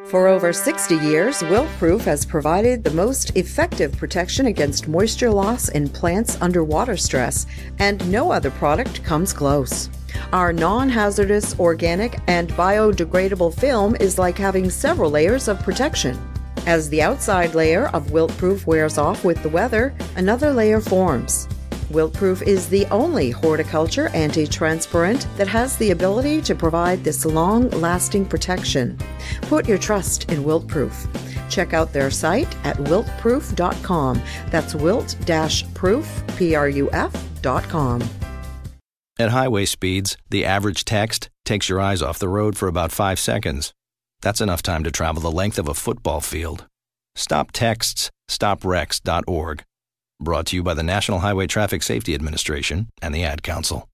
[0.05, 5.89] For over 60 years, Wiltproof has provided the most effective protection against moisture loss in
[5.89, 7.47] plants under water stress,
[7.79, 9.89] and no other product comes close.
[10.31, 16.17] Our non hazardous, organic, and biodegradable film is like having several layers of protection.
[16.67, 21.47] As the outside layer of Wiltproof wears off with the weather, another layer forms.
[21.91, 27.69] Wiltproof is the only horticulture anti transpirant that has the ability to provide this long
[27.69, 28.97] lasting protection.
[29.43, 31.07] Put your trust in Wiltproof.
[31.49, 34.21] Check out their site at wiltproof.com.
[34.49, 35.15] That's wilt
[35.75, 38.03] proof, P R U F.com.
[39.17, 43.19] At highway speeds, the average text takes your eyes off the road for about five
[43.19, 43.73] seconds.
[44.21, 46.65] That's enough time to travel the length of a football field.
[47.15, 49.63] Stop texts, stoprex.org.
[50.21, 53.89] Brought to you by the National Highway Traffic Safety Administration and the Ad Council.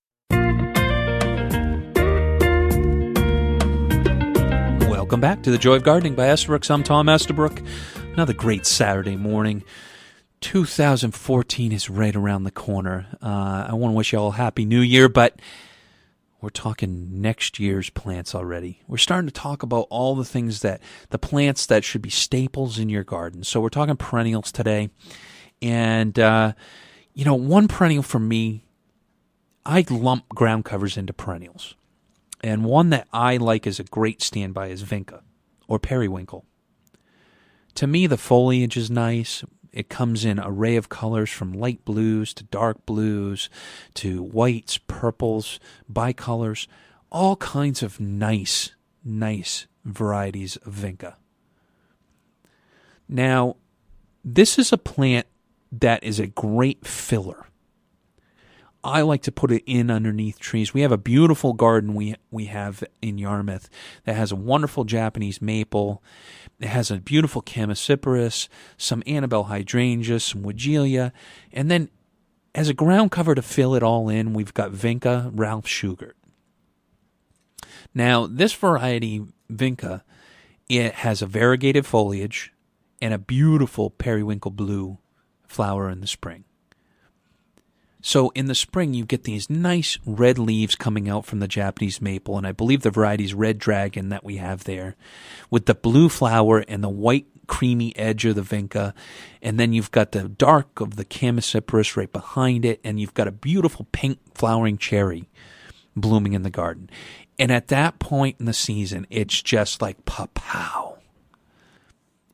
[4.87, 6.69] Welcome back to the Joy of Gardening by Estabrook.
[6.69, 7.59] I'm Tom Estabrook.
[8.13, 9.63] Another great Saturday morning.
[10.41, 13.07] 2014 is right around the corner.
[13.19, 15.39] Uh, I want to wish you all a happy new year, but
[16.39, 18.83] we're talking next year's plants already.
[18.87, 22.77] We're starting to talk about all the things that the plants that should be staples
[22.77, 23.43] in your garden.
[23.43, 24.91] So we're talking perennials today.
[25.61, 26.53] And, uh,
[27.13, 28.65] you know, one perennial for me,
[29.65, 31.75] I lump ground covers into perennials.
[32.43, 35.21] And one that I like as a great standby is Vinca
[35.67, 36.45] or periwinkle.
[37.75, 39.43] To me, the foliage is nice.
[39.71, 43.49] It comes in array of colors from light blues to dark blues
[43.95, 45.59] to whites, purples,
[45.91, 46.67] bicolors,
[47.11, 48.71] all kinds of nice,
[49.05, 51.15] nice varieties of Vinca.
[53.07, 53.55] Now,
[54.23, 55.27] this is a plant
[55.71, 57.47] that is a great filler.
[58.83, 60.73] I like to put it in underneath trees.
[60.73, 63.69] We have a beautiful garden we we have in Yarmouth
[64.05, 66.01] that has a wonderful Japanese maple.
[66.59, 68.47] It has a beautiful chamaecyparis,
[68.77, 71.11] some Annabelle hydrangea, some Weigela,
[71.51, 71.89] and then
[72.55, 76.13] as a ground cover to fill it all in, we've got Vinca Ralph Shugert.
[77.93, 80.01] Now, this variety Vinca,
[80.67, 82.51] it has a variegated foliage
[83.01, 84.97] and a beautiful periwinkle blue
[85.51, 86.45] flower in the spring.
[88.01, 92.01] So in the spring, you get these nice red leaves coming out from the Japanese
[92.01, 94.95] maple, and I believe the variety is Red Dragon that we have there,
[95.51, 98.93] with the blue flower and the white creamy edge of the vinca,
[99.41, 103.27] and then you've got the dark of the chamaecyparis right behind it, and you've got
[103.27, 105.29] a beautiful pink flowering cherry
[105.95, 106.89] blooming in the garden.
[107.37, 110.90] And at that point in the season, it's just like pow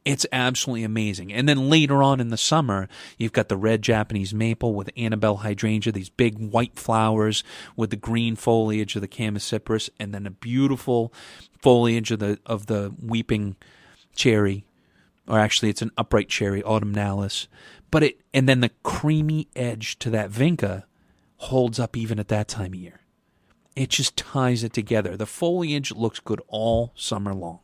[0.08, 1.34] It's absolutely amazing.
[1.34, 2.88] And then later on in the summer,
[3.18, 7.44] you've got the red Japanese maple with Annabelle hydrangea, these big white flowers
[7.76, 11.12] with the green foliage of the chamaecyparis, and then a beautiful
[11.62, 13.58] foliage of the of the weeping
[14.16, 14.66] cherry,
[15.28, 17.48] or actually it's an upright cherry, autumnalis.
[17.92, 20.84] But it and then the creamy edge to that vinca
[21.36, 23.02] holds up even at that time of year.
[23.76, 25.18] It just ties it together.
[25.18, 27.60] The foliage looks good all summer long.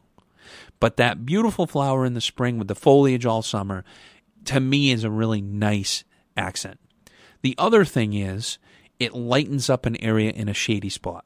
[0.83, 3.85] But that beautiful flower in the spring with the foliage all summer,
[4.43, 6.03] to me, is a really nice
[6.35, 6.77] accent.
[7.41, 8.57] The other thing is,
[8.99, 11.23] it lightens up an area in a shady spot.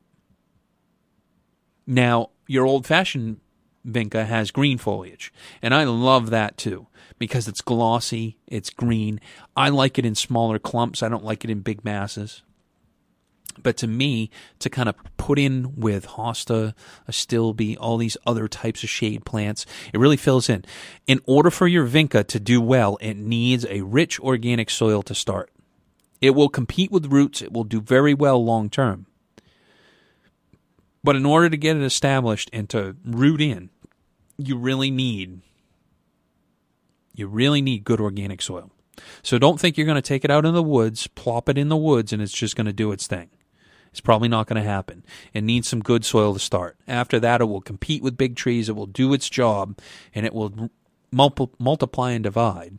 [1.88, 3.39] Now, your old fashioned
[3.84, 6.86] vinca has green foliage, and I love that too
[7.18, 9.20] because it's glossy, it's green.
[9.55, 12.43] I like it in smaller clumps, I don't like it in big masses.
[13.62, 14.30] But to me,
[14.60, 16.74] to kind of put in with hosta,
[17.10, 20.66] astilbe, all these other types of shade plants, it really fills in.
[21.08, 25.16] In order for your vinca to do well, it needs a rich organic soil to
[25.16, 25.51] start.
[26.22, 29.05] It will compete with roots, it will do very well long term.
[31.03, 33.70] But in order to get it established and to root in,
[34.38, 35.41] you really need
[37.18, 38.72] you really need good organic soil.
[39.24, 41.68] So don't think you're going to take it out in the woods, plop it in
[41.68, 43.30] the woods and it's just going to do its thing.
[43.98, 45.04] It's probably not going to happen.
[45.34, 46.78] It needs some good soil to start.
[46.88, 48.70] After that, it will compete with big trees.
[48.70, 49.80] It will do its job,
[50.14, 50.70] and it will
[51.12, 52.78] multiply and divide.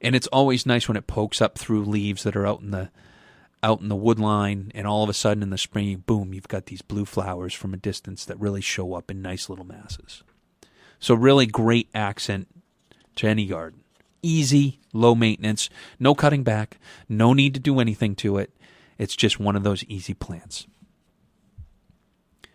[0.00, 2.90] And it's always nice when it pokes up through leaves that are out in the
[3.62, 6.48] out in the wood line, and all of a sudden in the spring, boom, you've
[6.48, 10.24] got these blue flowers from a distance that really show up in nice little masses.
[10.98, 12.48] So really great accent
[13.14, 13.84] to any garden.
[14.22, 15.70] Easy, low maintenance,
[16.00, 16.78] no cutting back,
[17.08, 18.50] no need to do anything to it.
[18.98, 20.66] It's just one of those easy plants.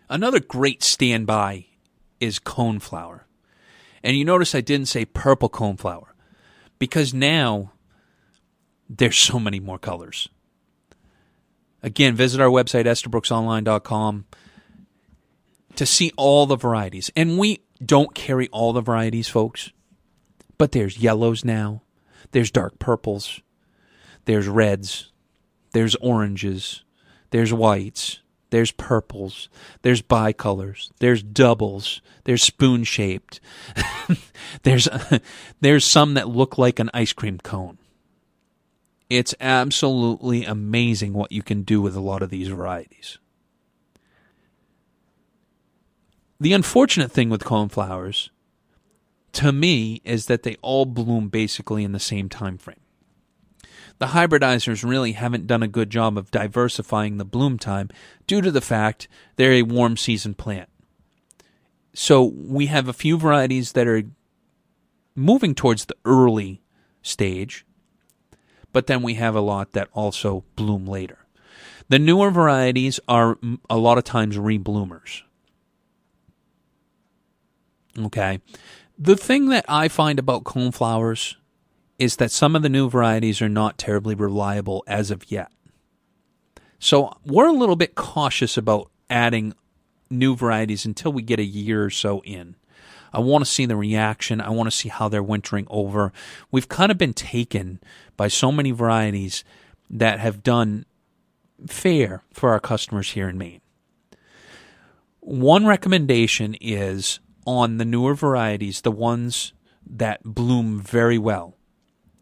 [0.08, 1.66] Another great standby
[2.18, 3.20] is coneflower.
[4.02, 6.08] And you notice I didn't say purple coneflower
[6.78, 7.72] because now
[8.88, 10.28] there's so many more colors.
[11.82, 14.26] Again, visit our website, EstabrooksOnline.com,
[15.76, 17.10] to see all the varieties.
[17.16, 19.70] And we don't carry all the varieties, folks,
[20.58, 21.82] but there's yellows now,
[22.32, 23.40] there's dark purples,
[24.24, 25.10] there's reds,
[25.72, 26.82] there's oranges,
[27.30, 29.48] there's whites, there's purples,
[29.82, 33.40] there's bicolors, there's doubles, there's spoon shaped.
[34.62, 34.88] there's
[35.60, 37.78] there's some that look like an ice cream cone.
[39.08, 43.18] It's absolutely amazing what you can do with a lot of these varieties.
[46.38, 48.30] The unfortunate thing with coneflowers
[49.32, 52.79] to me is that they all bloom basically in the same time frame
[54.00, 57.90] the hybridizers really haven't done a good job of diversifying the bloom time
[58.26, 60.70] due to the fact they're a warm season plant.
[61.92, 64.04] So we have a few varieties that are
[65.14, 66.62] moving towards the early
[67.02, 67.66] stage,
[68.72, 71.18] but then we have a lot that also bloom later.
[71.90, 73.36] The newer varieties are
[73.68, 75.22] a lot of times rebloomers.
[77.98, 78.40] Okay.
[78.98, 81.34] The thing that I find about coneflowers
[82.00, 85.52] is that some of the new varieties are not terribly reliable as of yet.
[86.78, 89.52] So we're a little bit cautious about adding
[90.08, 92.56] new varieties until we get a year or so in.
[93.12, 94.40] I want to see the reaction.
[94.40, 96.10] I want to see how they're wintering over.
[96.50, 97.80] We've kind of been taken
[98.16, 99.44] by so many varieties
[99.90, 100.86] that have done
[101.66, 103.60] fair for our customers here in Maine.
[105.20, 109.52] One recommendation is on the newer varieties, the ones
[109.86, 111.56] that bloom very well.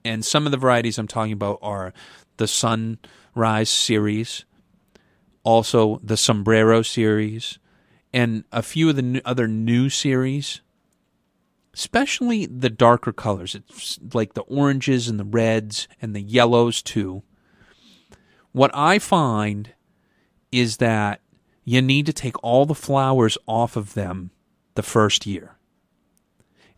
[0.05, 1.93] And some of the varieties I'm talking about are
[2.37, 4.45] the Sunrise series,
[5.43, 7.59] also the Sombrero series,
[8.13, 10.61] and a few of the other new series,
[11.75, 13.55] especially the darker colors.
[13.55, 17.23] It's like the oranges and the reds and the yellows too.
[18.53, 19.75] What I find
[20.51, 21.21] is that
[21.65, 24.31] you need to take all the flowers off of them
[24.75, 25.58] the first year.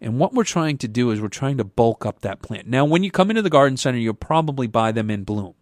[0.01, 2.66] And what we're trying to do is we're trying to bulk up that plant.
[2.66, 5.55] Now, when you come into the garden center, you'll probably buy them in bloom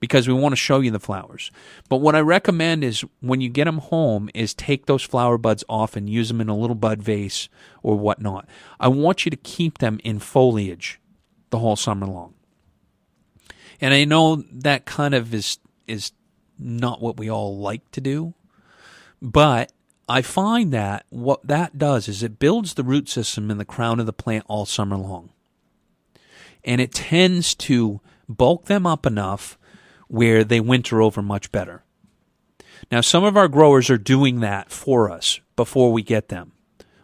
[0.00, 1.50] because we want to show you the flowers.
[1.88, 5.64] But what I recommend is when you get them home is take those flower buds
[5.68, 7.48] off and use them in a little bud vase
[7.82, 8.48] or whatnot.
[8.78, 11.00] I want you to keep them in foliage
[11.50, 12.34] the whole summer long.
[13.80, 16.12] And I know that kind of is is
[16.58, 18.34] not what we all like to do,
[19.22, 19.72] but
[20.08, 24.00] I find that what that does is it builds the root system in the crown
[24.00, 25.30] of the plant all summer long.
[26.64, 29.58] And it tends to bulk them up enough
[30.08, 31.84] where they winter over much better.
[32.90, 36.52] Now, some of our growers are doing that for us before we get them.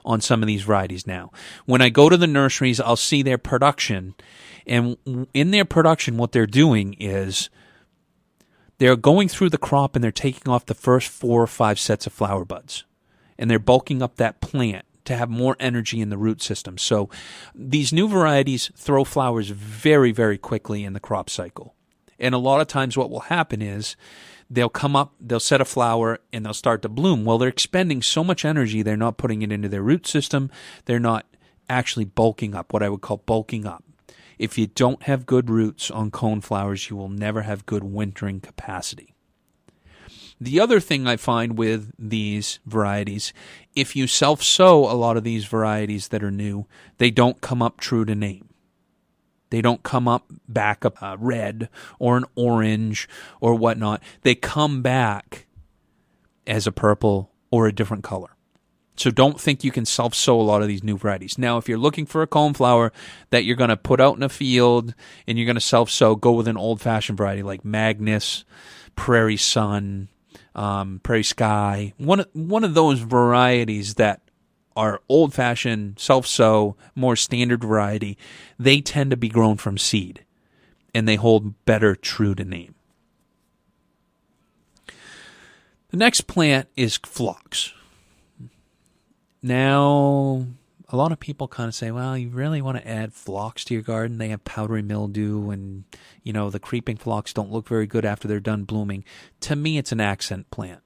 [0.05, 1.31] on some of these varieties now.
[1.65, 4.15] When I go to the nurseries, I'll see their production,
[4.67, 4.97] and
[5.33, 7.49] in their production, what they're doing is
[8.79, 12.07] they're going through the crop and they're taking off the first four or five sets
[12.07, 12.85] of flower buds,
[13.39, 16.78] and they're bulking up that plant to have more energy in the root system.
[16.78, 17.11] So
[17.55, 21.74] these new varieties throw flowers very, very quickly in the crop cycle.
[22.18, 23.97] And a lot of times what will happen is
[24.49, 27.24] they'll come up, they'll set a flower, and they'll start to bloom.
[27.24, 30.51] Well, they're expending so much energy, they're not putting it into their root system.
[30.87, 31.26] They're not
[31.68, 33.85] actually bulking up, what I would call bulking up.
[34.39, 38.41] If you don't have good roots on cone flowers, you will never have good wintering
[38.41, 39.14] capacity.
[40.41, 43.32] The other thing I find with these varieties,
[43.74, 46.66] if you self sow a lot of these varieties that are new,
[46.99, 48.49] they don't come up true to name.
[49.51, 51.68] They don't come up back a uh, red
[51.99, 53.09] or an orange
[53.41, 54.03] or whatnot.
[54.22, 55.47] They come back
[56.47, 58.30] as a purple or a different color.
[58.97, 61.39] So don't think you can self sow a lot of these new varieties.
[61.39, 62.91] Now, if you're looking for a coneflower
[63.30, 64.95] that you're going to put out in a field
[65.26, 68.45] and you're going to self sow, go with an old fashioned variety like Magnus,
[68.95, 70.09] Prairie Sun,
[70.55, 71.93] um, Prairie Sky.
[71.99, 74.21] One one of those varieties that
[74.77, 78.19] are old fashioned, self sow, more standard variety,
[78.59, 80.25] they tend to be grown from seed
[80.95, 82.75] and they hold better true to name.
[85.91, 87.73] The next plant is phlox.
[89.43, 90.47] Now,
[90.95, 93.75] a lot of people kind of say, well, you really want to add phlox to
[93.75, 94.19] your garden.
[94.19, 95.85] They have powdery mildew and,
[96.23, 99.05] you know, the creeping phlox don't look very good after they're done blooming.
[99.41, 100.81] To me, it's an accent plant.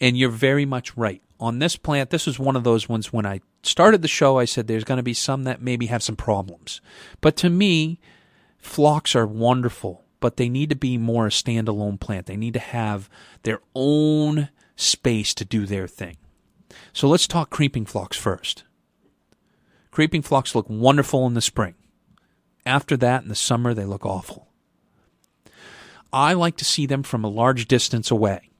[0.00, 3.26] And you're very much right on this plant, this was one of those ones when
[3.26, 6.16] I started the show, I said there's going to be some that maybe have some
[6.16, 6.80] problems.
[7.20, 8.00] But to me,
[8.56, 12.26] phlox are wonderful, but they need to be more a standalone plant.
[12.26, 13.10] They need to have
[13.42, 16.16] their own space to do their thing.
[16.92, 18.64] So let's talk creeping phlox first.
[19.90, 21.74] Creeping phlox look wonderful in the spring.
[22.66, 24.48] After that, in the summer, they look awful.
[26.12, 28.50] I like to see them from a large distance away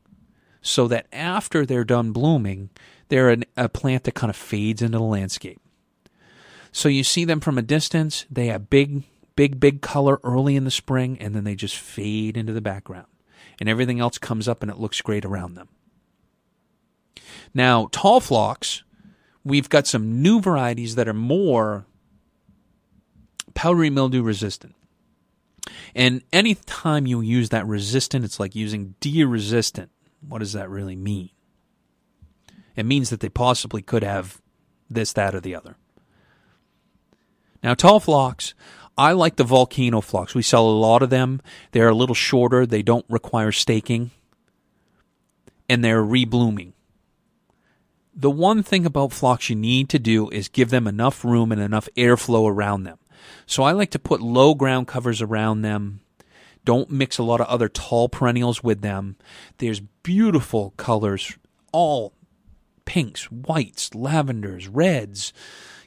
[0.60, 2.70] so that after they're done blooming,
[3.08, 5.60] they're an, a plant that kind of fades into the landscape.
[6.72, 9.04] So you see them from a distance, they have big,
[9.36, 13.06] big, big color early in the spring, and then they just fade into the background.
[13.60, 15.68] And everything else comes up and it looks great around them.
[17.52, 18.82] Now, tall phlox,
[19.44, 21.86] we've got some new varieties that are more
[23.54, 24.74] powdery mildew resistant.
[25.94, 29.90] And anytime you use that resistant, it's like using deer resistant
[30.28, 31.30] what does that really mean?
[32.76, 34.40] It means that they possibly could have
[34.90, 35.76] this, that, or the other.
[37.62, 38.54] Now, tall phlox,
[38.98, 40.34] I like the volcano phlox.
[40.34, 41.40] We sell a lot of them.
[41.72, 44.10] They're a little shorter, they don't require staking,
[45.68, 46.72] and they're reblooming.
[48.16, 51.60] The one thing about phlox you need to do is give them enough room and
[51.60, 52.98] enough airflow around them.
[53.46, 56.00] So I like to put low ground covers around them
[56.64, 59.16] don't mix a lot of other tall perennials with them.
[59.58, 61.36] There's beautiful colors,
[61.72, 62.14] all
[62.84, 65.32] pinks, whites, lavenders, reds,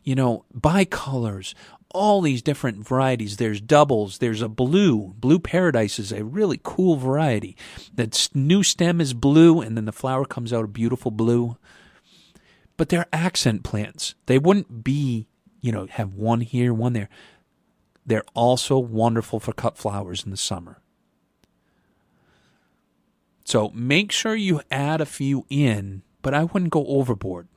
[0.03, 1.53] you know, bicolors,
[1.89, 3.37] all these different varieties.
[3.37, 5.15] There's doubles, there's a blue.
[5.17, 7.57] Blue Paradise is a really cool variety.
[7.93, 11.57] That new stem is blue, and then the flower comes out a beautiful blue.
[12.77, 14.15] But they're accent plants.
[14.27, 15.27] They wouldn't be,
[15.61, 17.09] you know, have one here, one there.
[18.05, 20.79] They're also wonderful for cut flowers in the summer.
[23.43, 27.47] So make sure you add a few in, but I wouldn't go overboard.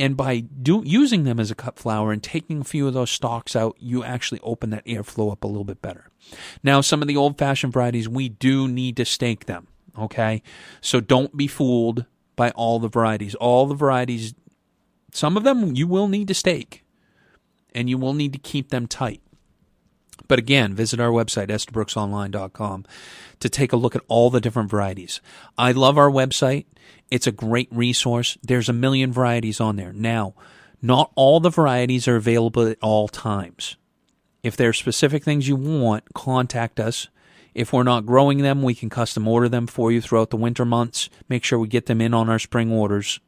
[0.00, 3.10] And by do, using them as a cut flower and taking a few of those
[3.10, 6.10] stalks out, you actually open that airflow up a little bit better.
[6.64, 9.68] Now, some of the old fashioned varieties, we do need to stake them.
[9.98, 10.42] Okay.
[10.80, 13.34] So don't be fooled by all the varieties.
[13.36, 14.34] All the varieties,
[15.12, 16.84] some of them you will need to stake
[17.74, 19.20] and you will need to keep them tight.
[20.28, 22.84] But again, visit our website, EstabrooksOnline.com,
[23.40, 25.20] to take a look at all the different varieties.
[25.58, 26.66] I love our website.
[27.10, 28.38] It's a great resource.
[28.42, 29.92] There's a million varieties on there.
[29.92, 30.34] Now,
[30.80, 33.76] not all the varieties are available at all times.
[34.42, 37.08] If there are specific things you want, contact us.
[37.54, 40.64] If we're not growing them, we can custom order them for you throughout the winter
[40.64, 41.10] months.
[41.28, 43.20] Make sure we get them in on our spring orders.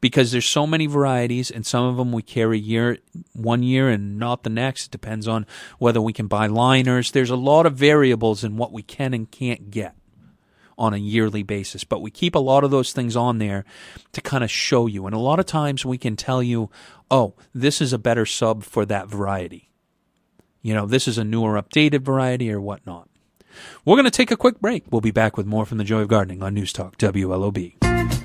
[0.00, 2.98] Because there's so many varieties and some of them we carry year
[3.32, 4.86] one year and not the next.
[4.86, 5.46] It depends on
[5.78, 7.10] whether we can buy liners.
[7.10, 9.96] There's a lot of variables in what we can and can't get
[10.78, 13.64] on a yearly basis but we keep a lot of those things on there
[14.12, 15.06] to kind of show you.
[15.06, 16.70] And a lot of times we can tell you
[17.10, 19.70] oh this is a better sub for that variety.
[20.60, 23.05] You know this is a newer updated variety or whatnot
[23.84, 24.84] we're going to take a quick break.
[24.90, 28.15] We'll be back with more from the joy of gardening on news talk wlob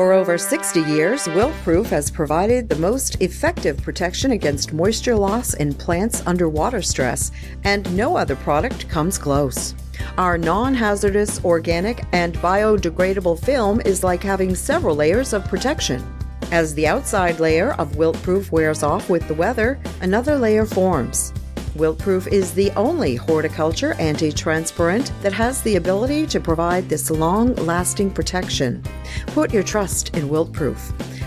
[0.00, 5.74] For over 60 years, Wiltproof has provided the most effective protection against moisture loss in
[5.74, 7.32] plants under water stress,
[7.64, 9.74] and no other product comes close.
[10.16, 16.02] Our non hazardous, organic, and biodegradable film is like having several layers of protection.
[16.50, 21.34] As the outside layer of Wiltproof wears off with the weather, another layer forms.
[21.80, 27.54] Wiltproof is the only horticulture anti transpirant that has the ability to provide this long
[27.54, 28.82] lasting protection.
[29.28, 30.78] Put your trust in Wiltproof.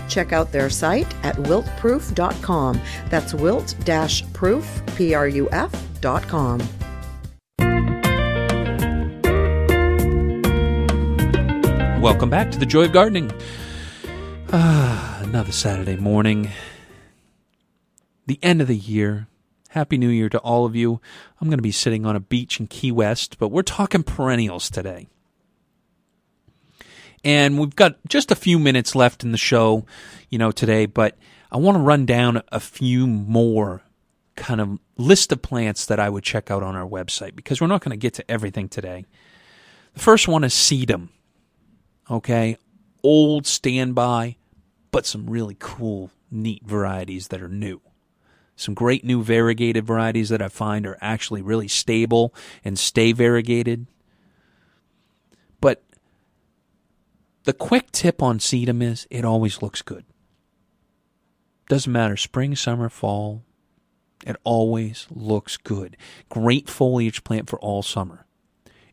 [0.08, 2.80] Check out their site at wiltproof.com.
[3.10, 3.74] That's wilt
[4.32, 6.60] proof, P R U F.com.
[12.00, 13.32] Welcome back to the Joy of Gardening.
[14.52, 16.52] Ah, another Saturday morning.
[18.26, 19.26] The end of the year.
[19.74, 21.00] Happy New Year to all of you.
[21.40, 24.70] I'm going to be sitting on a beach in Key West, but we're talking perennials
[24.70, 25.08] today.
[27.24, 29.84] And we've got just a few minutes left in the show,
[30.30, 31.18] you know, today, but
[31.50, 33.82] I want to run down a few more
[34.36, 37.66] kind of list of plants that I would check out on our website because we're
[37.66, 39.06] not going to get to everything today.
[39.94, 41.08] The first one is sedum.
[42.08, 42.58] Okay,
[43.02, 44.36] old standby,
[44.92, 47.80] but some really cool, neat varieties that are new.
[48.56, 52.34] Some great new variegated varieties that I find are actually really stable
[52.64, 53.86] and stay variegated.
[55.60, 55.82] But
[57.44, 60.04] the quick tip on sedum is it always looks good.
[61.68, 63.42] Doesn't matter spring, summer, fall.
[64.26, 65.96] It always looks good.
[66.28, 68.24] Great foliage plant for all summer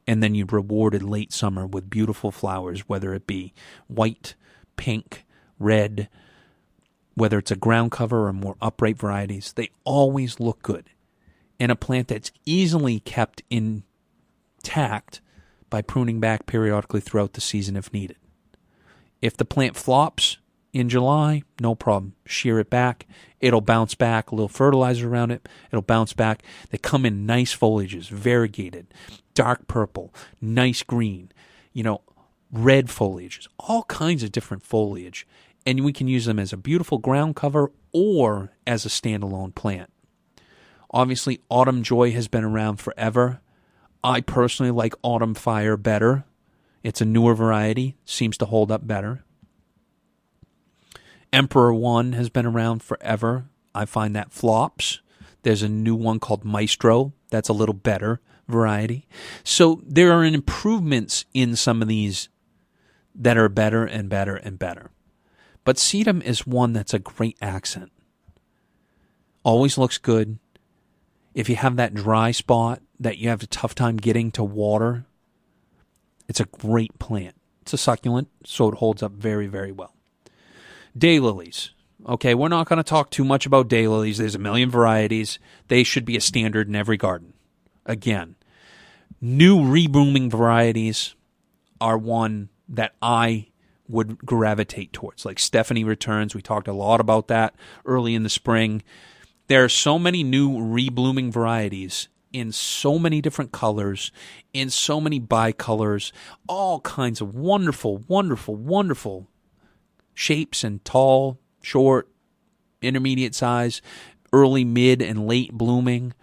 [0.08, 3.54] and then you rewarded late summer with beautiful flowers, whether it be
[3.88, 4.36] white,
[4.76, 5.26] pink,
[5.60, 6.10] red,
[7.16, 10.90] whether it's a ground cover or more upright varieties, they always look good.
[11.60, 15.22] And a plant that's easily kept intact
[15.70, 18.18] by pruning back periodically throughout the season if needed.
[19.22, 20.38] If the plant flops
[20.74, 22.14] in July, no problem.
[22.26, 23.06] Shear it back.
[23.40, 24.32] It'll bounce back.
[24.32, 25.48] A little fertilizer around it.
[25.72, 26.44] It'll bounce back.
[26.70, 28.88] They come in nice foliages, variegated
[29.34, 31.32] dark purple, nice green,
[31.74, 32.02] you know,
[32.52, 35.28] red foliages, all kinds of different foliage.
[35.66, 39.92] And we can use them as a beautiful ground cover or as a standalone plant.
[40.90, 43.42] Obviously, Autumn Joy has been around forever.
[44.04, 46.26] I personally like Autumn Fire better.
[46.84, 49.24] It's a newer variety, seems to hold up better.
[51.32, 53.46] Emperor One has been around forever.
[53.74, 55.02] I find that flops.
[55.44, 59.08] There's a new one called Maestro that's a little better variety.
[59.44, 62.30] So there are improvements in some of these
[63.16, 64.92] that are better and better and better.
[65.64, 67.92] But sedum is one that's a great accent.
[69.44, 70.40] Always looks good.
[71.34, 75.06] If you have that dry spot that you have a tough time getting to water,
[76.28, 77.36] it's a great plant.
[77.62, 79.96] It's a succulent, so it holds up very, very well.
[80.98, 81.70] Daylilies.
[82.08, 84.18] Okay, we're not going to talk too much about daylilies.
[84.18, 85.38] There's a million varieties.
[85.68, 87.34] They should be a standard in every garden.
[87.86, 88.36] Again,
[89.22, 91.16] new reblooming varieties
[91.80, 93.51] are one that I
[93.92, 95.26] would gravitate towards.
[95.26, 98.84] Like Stephanie Returns, we talked a lot about that early in the spring.
[99.48, 104.12] There are so many new reblooming varieties in so many different colors,
[104.54, 106.12] in so many bicolors,
[106.48, 109.28] all kinds of wonderful, wonderful, wonderful
[110.14, 112.08] shapes and tall, short,
[112.82, 113.82] intermediate size,
[114.32, 116.14] early, mid, and late blooming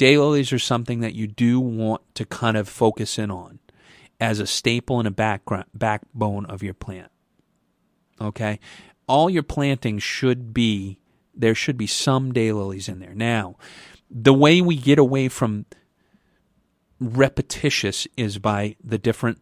[0.00, 3.58] daylilies are something that you do want to kind of focus in on
[4.20, 7.10] as a staple and a background backbone of your plant.
[8.20, 8.60] Okay?
[9.06, 11.00] All your planting should be
[11.34, 13.14] there should be some daylilies in there.
[13.14, 13.56] Now,
[14.10, 15.64] the way we get away from
[17.00, 19.38] repetitious is by the different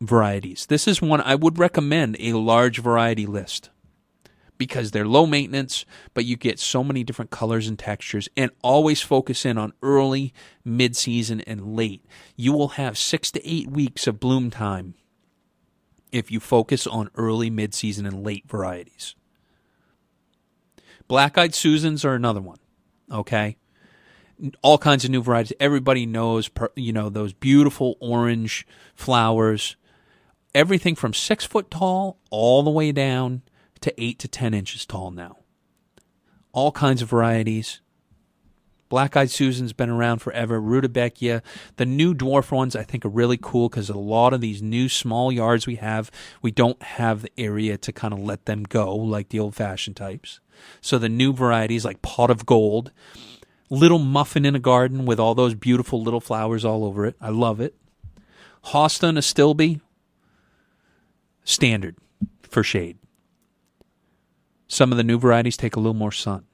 [0.00, 0.66] varieties.
[0.66, 3.70] This is one I would recommend a large variety list
[4.58, 9.00] because they're low maintenance, but you get so many different colors and textures and always
[9.00, 10.34] focus in on early,
[10.64, 12.04] mid season, and late.
[12.36, 14.94] You will have six to eight weeks of bloom time
[16.10, 19.14] if you focus on early, mid season, and late varieties.
[21.06, 22.58] Black eyed Susans are another one,
[23.10, 23.56] okay?
[24.62, 25.56] All kinds of new varieties.
[25.58, 29.76] Everybody knows, you know, those beautiful orange flowers.
[30.54, 33.42] Everything from six foot tall all the way down
[33.82, 35.38] to 8 to 10 inches tall now.
[36.52, 37.80] All kinds of varieties.
[38.88, 40.60] Black Eyed Susan's been around forever.
[40.60, 41.42] Rudbeckia.
[41.76, 44.88] The new dwarf ones I think are really cool because a lot of these new
[44.88, 46.10] small yards we have,
[46.40, 49.96] we don't have the area to kind of let them go like the old fashioned
[49.96, 50.40] types.
[50.80, 52.90] So the new varieties like Pot of Gold,
[53.70, 57.16] Little Muffin in a Garden with all those beautiful little flowers all over it.
[57.20, 57.74] I love it.
[58.66, 59.80] Hosta and Astilbe,
[61.44, 61.96] standard
[62.42, 62.97] for shade.
[64.68, 66.44] Some of the new varieties take a little more sun.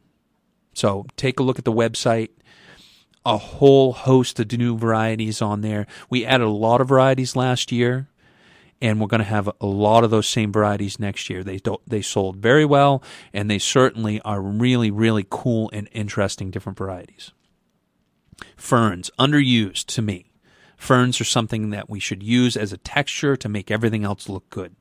[0.73, 2.31] So take a look at the website.
[3.27, 5.87] A whole host of new varieties on there.
[6.11, 8.09] We added a lot of varieties last year,
[8.83, 11.43] and we're going to have a lot of those same varieties next year.
[11.43, 13.03] They they sold very well,
[13.33, 17.33] and they certainly are really, really cool and interesting different varieties.
[18.57, 20.33] Ferns, underused to me.
[20.77, 24.51] Ferns are something that we should use as a texture to make everything else look
[24.51, 24.77] good.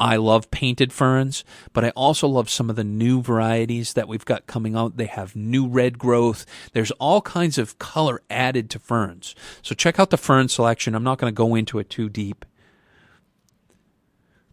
[0.00, 1.44] I love painted ferns,
[1.74, 4.96] but I also love some of the new varieties that we've got coming out.
[4.96, 6.46] They have new red growth.
[6.72, 9.34] There's all kinds of color added to ferns.
[9.60, 10.94] So check out the fern selection.
[10.94, 12.46] I'm not going to go into it too deep.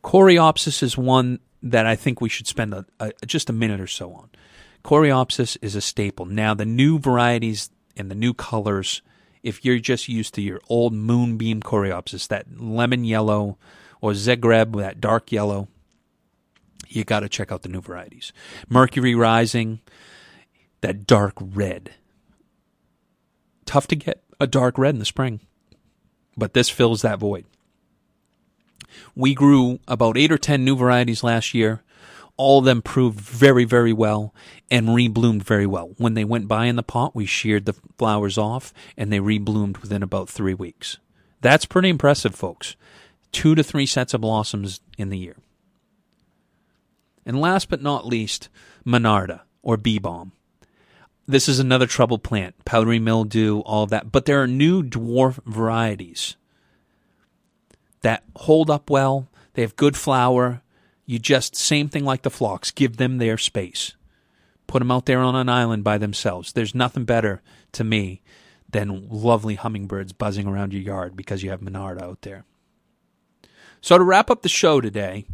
[0.04, 3.88] Coreopsis is one that I think we should spend a, a, just a minute or
[3.88, 4.30] so on.
[4.84, 6.26] Coreopsis is a staple.
[6.26, 9.02] Now, the new varieties and the new colors,
[9.44, 13.58] if you're just used to your old moonbeam Coreopsis, that lemon yellow,
[14.02, 15.68] or Zagreb, with that dark yellow,
[16.88, 18.32] you got to check out the new varieties.
[18.70, 19.80] Mercury Rising,
[20.82, 21.92] that dark red.
[23.66, 25.42] Tough to get a dark red in the spring,
[26.38, 27.46] but this fills that void.
[29.16, 31.84] We grew about eight or ten new varieties last year.
[32.38, 34.34] All of them proved very, very well
[34.70, 35.94] and rebloomed very well.
[35.98, 39.82] When they went by in the pot, we sheared the flowers off and they rebloomed
[39.82, 41.00] within about three weeks.
[41.42, 42.76] That's pretty impressive, folks
[43.32, 45.36] two to three sets of blossoms in the year.
[47.26, 48.50] And last but not least,
[48.86, 50.32] Monarda or bee balm.
[51.28, 54.14] This is another trouble plant, powdery mildew, all of that.
[54.14, 56.38] But there are new dwarf varieties
[58.02, 59.28] that hold up well.
[59.54, 60.62] They have good flower.
[61.06, 63.96] You just, same thing like the phlox, give them their space.
[64.68, 66.54] Put them out there on an island by themselves.
[66.54, 67.42] There's nothing better
[67.74, 68.22] to me
[68.70, 72.46] than lovely hummingbirds buzzing around your yard because you have Monarda out there.
[73.82, 75.26] So, to wrap up the show today,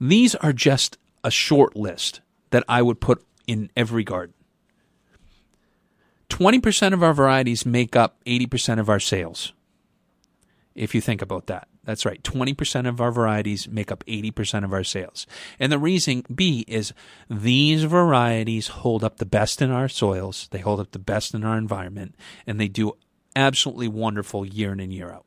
[0.00, 2.20] these are just a short list
[2.50, 4.34] that I would put in every garden.
[6.28, 9.52] 20% of our varieties make up 80% of our sales.
[10.74, 12.22] If you think about that, that's right.
[12.22, 15.26] 20% of our varieties make up 80% of our sales.
[15.60, 16.92] And the reason B is
[17.30, 21.44] these varieties hold up the best in our soils, they hold up the best in
[21.44, 22.16] our environment,
[22.46, 22.94] and they do
[23.36, 25.23] absolutely wonderful year in and year out.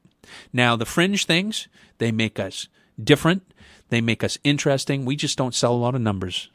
[0.53, 1.67] Now, the fringe things,
[1.97, 2.67] they make us
[3.01, 3.43] different,
[3.89, 5.05] they make us interesting.
[5.05, 6.49] We just don't sell a lot of numbers.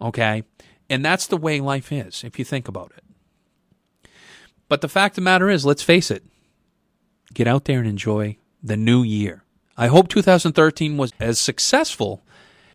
[0.00, 0.44] Okay?
[0.90, 4.10] And that's the way life is, if you think about it.
[4.68, 6.24] But the fact of the matter is, let's face it,
[7.32, 9.44] get out there and enjoy the new year.
[9.76, 12.22] I hope 2013 was as successful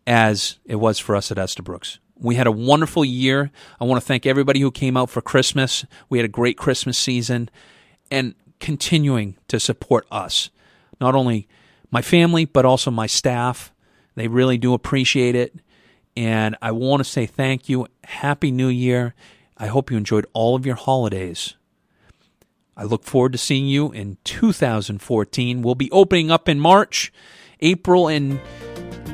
[0.06, 1.98] as it was for us at Estabrooks.
[2.16, 3.50] We had a wonderful year.
[3.80, 5.84] I want to thank everybody who came out for Christmas.
[6.08, 7.50] We had a great Christmas season.
[8.10, 8.34] And
[8.64, 10.48] continuing to support us.
[10.98, 11.46] Not only
[11.90, 13.74] my family, but also my staff.
[14.14, 15.54] They really do appreciate it.
[16.16, 17.86] And I want to say thank you.
[18.04, 19.14] Happy New Year.
[19.58, 21.56] I hope you enjoyed all of your holidays.
[22.74, 25.60] I look forward to seeing you in 2014.
[25.60, 27.12] We'll be opening up in March,
[27.60, 28.40] April in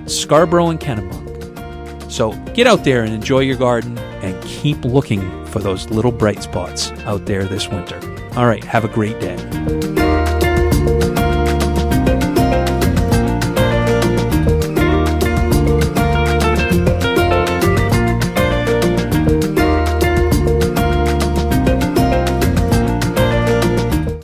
[0.06, 2.08] Scarborough and Kennebunk.
[2.08, 6.40] So get out there and enjoy your garden and keep looking for those little bright
[6.40, 8.19] spots out there this winter.
[8.36, 10.09] All right, have a great day.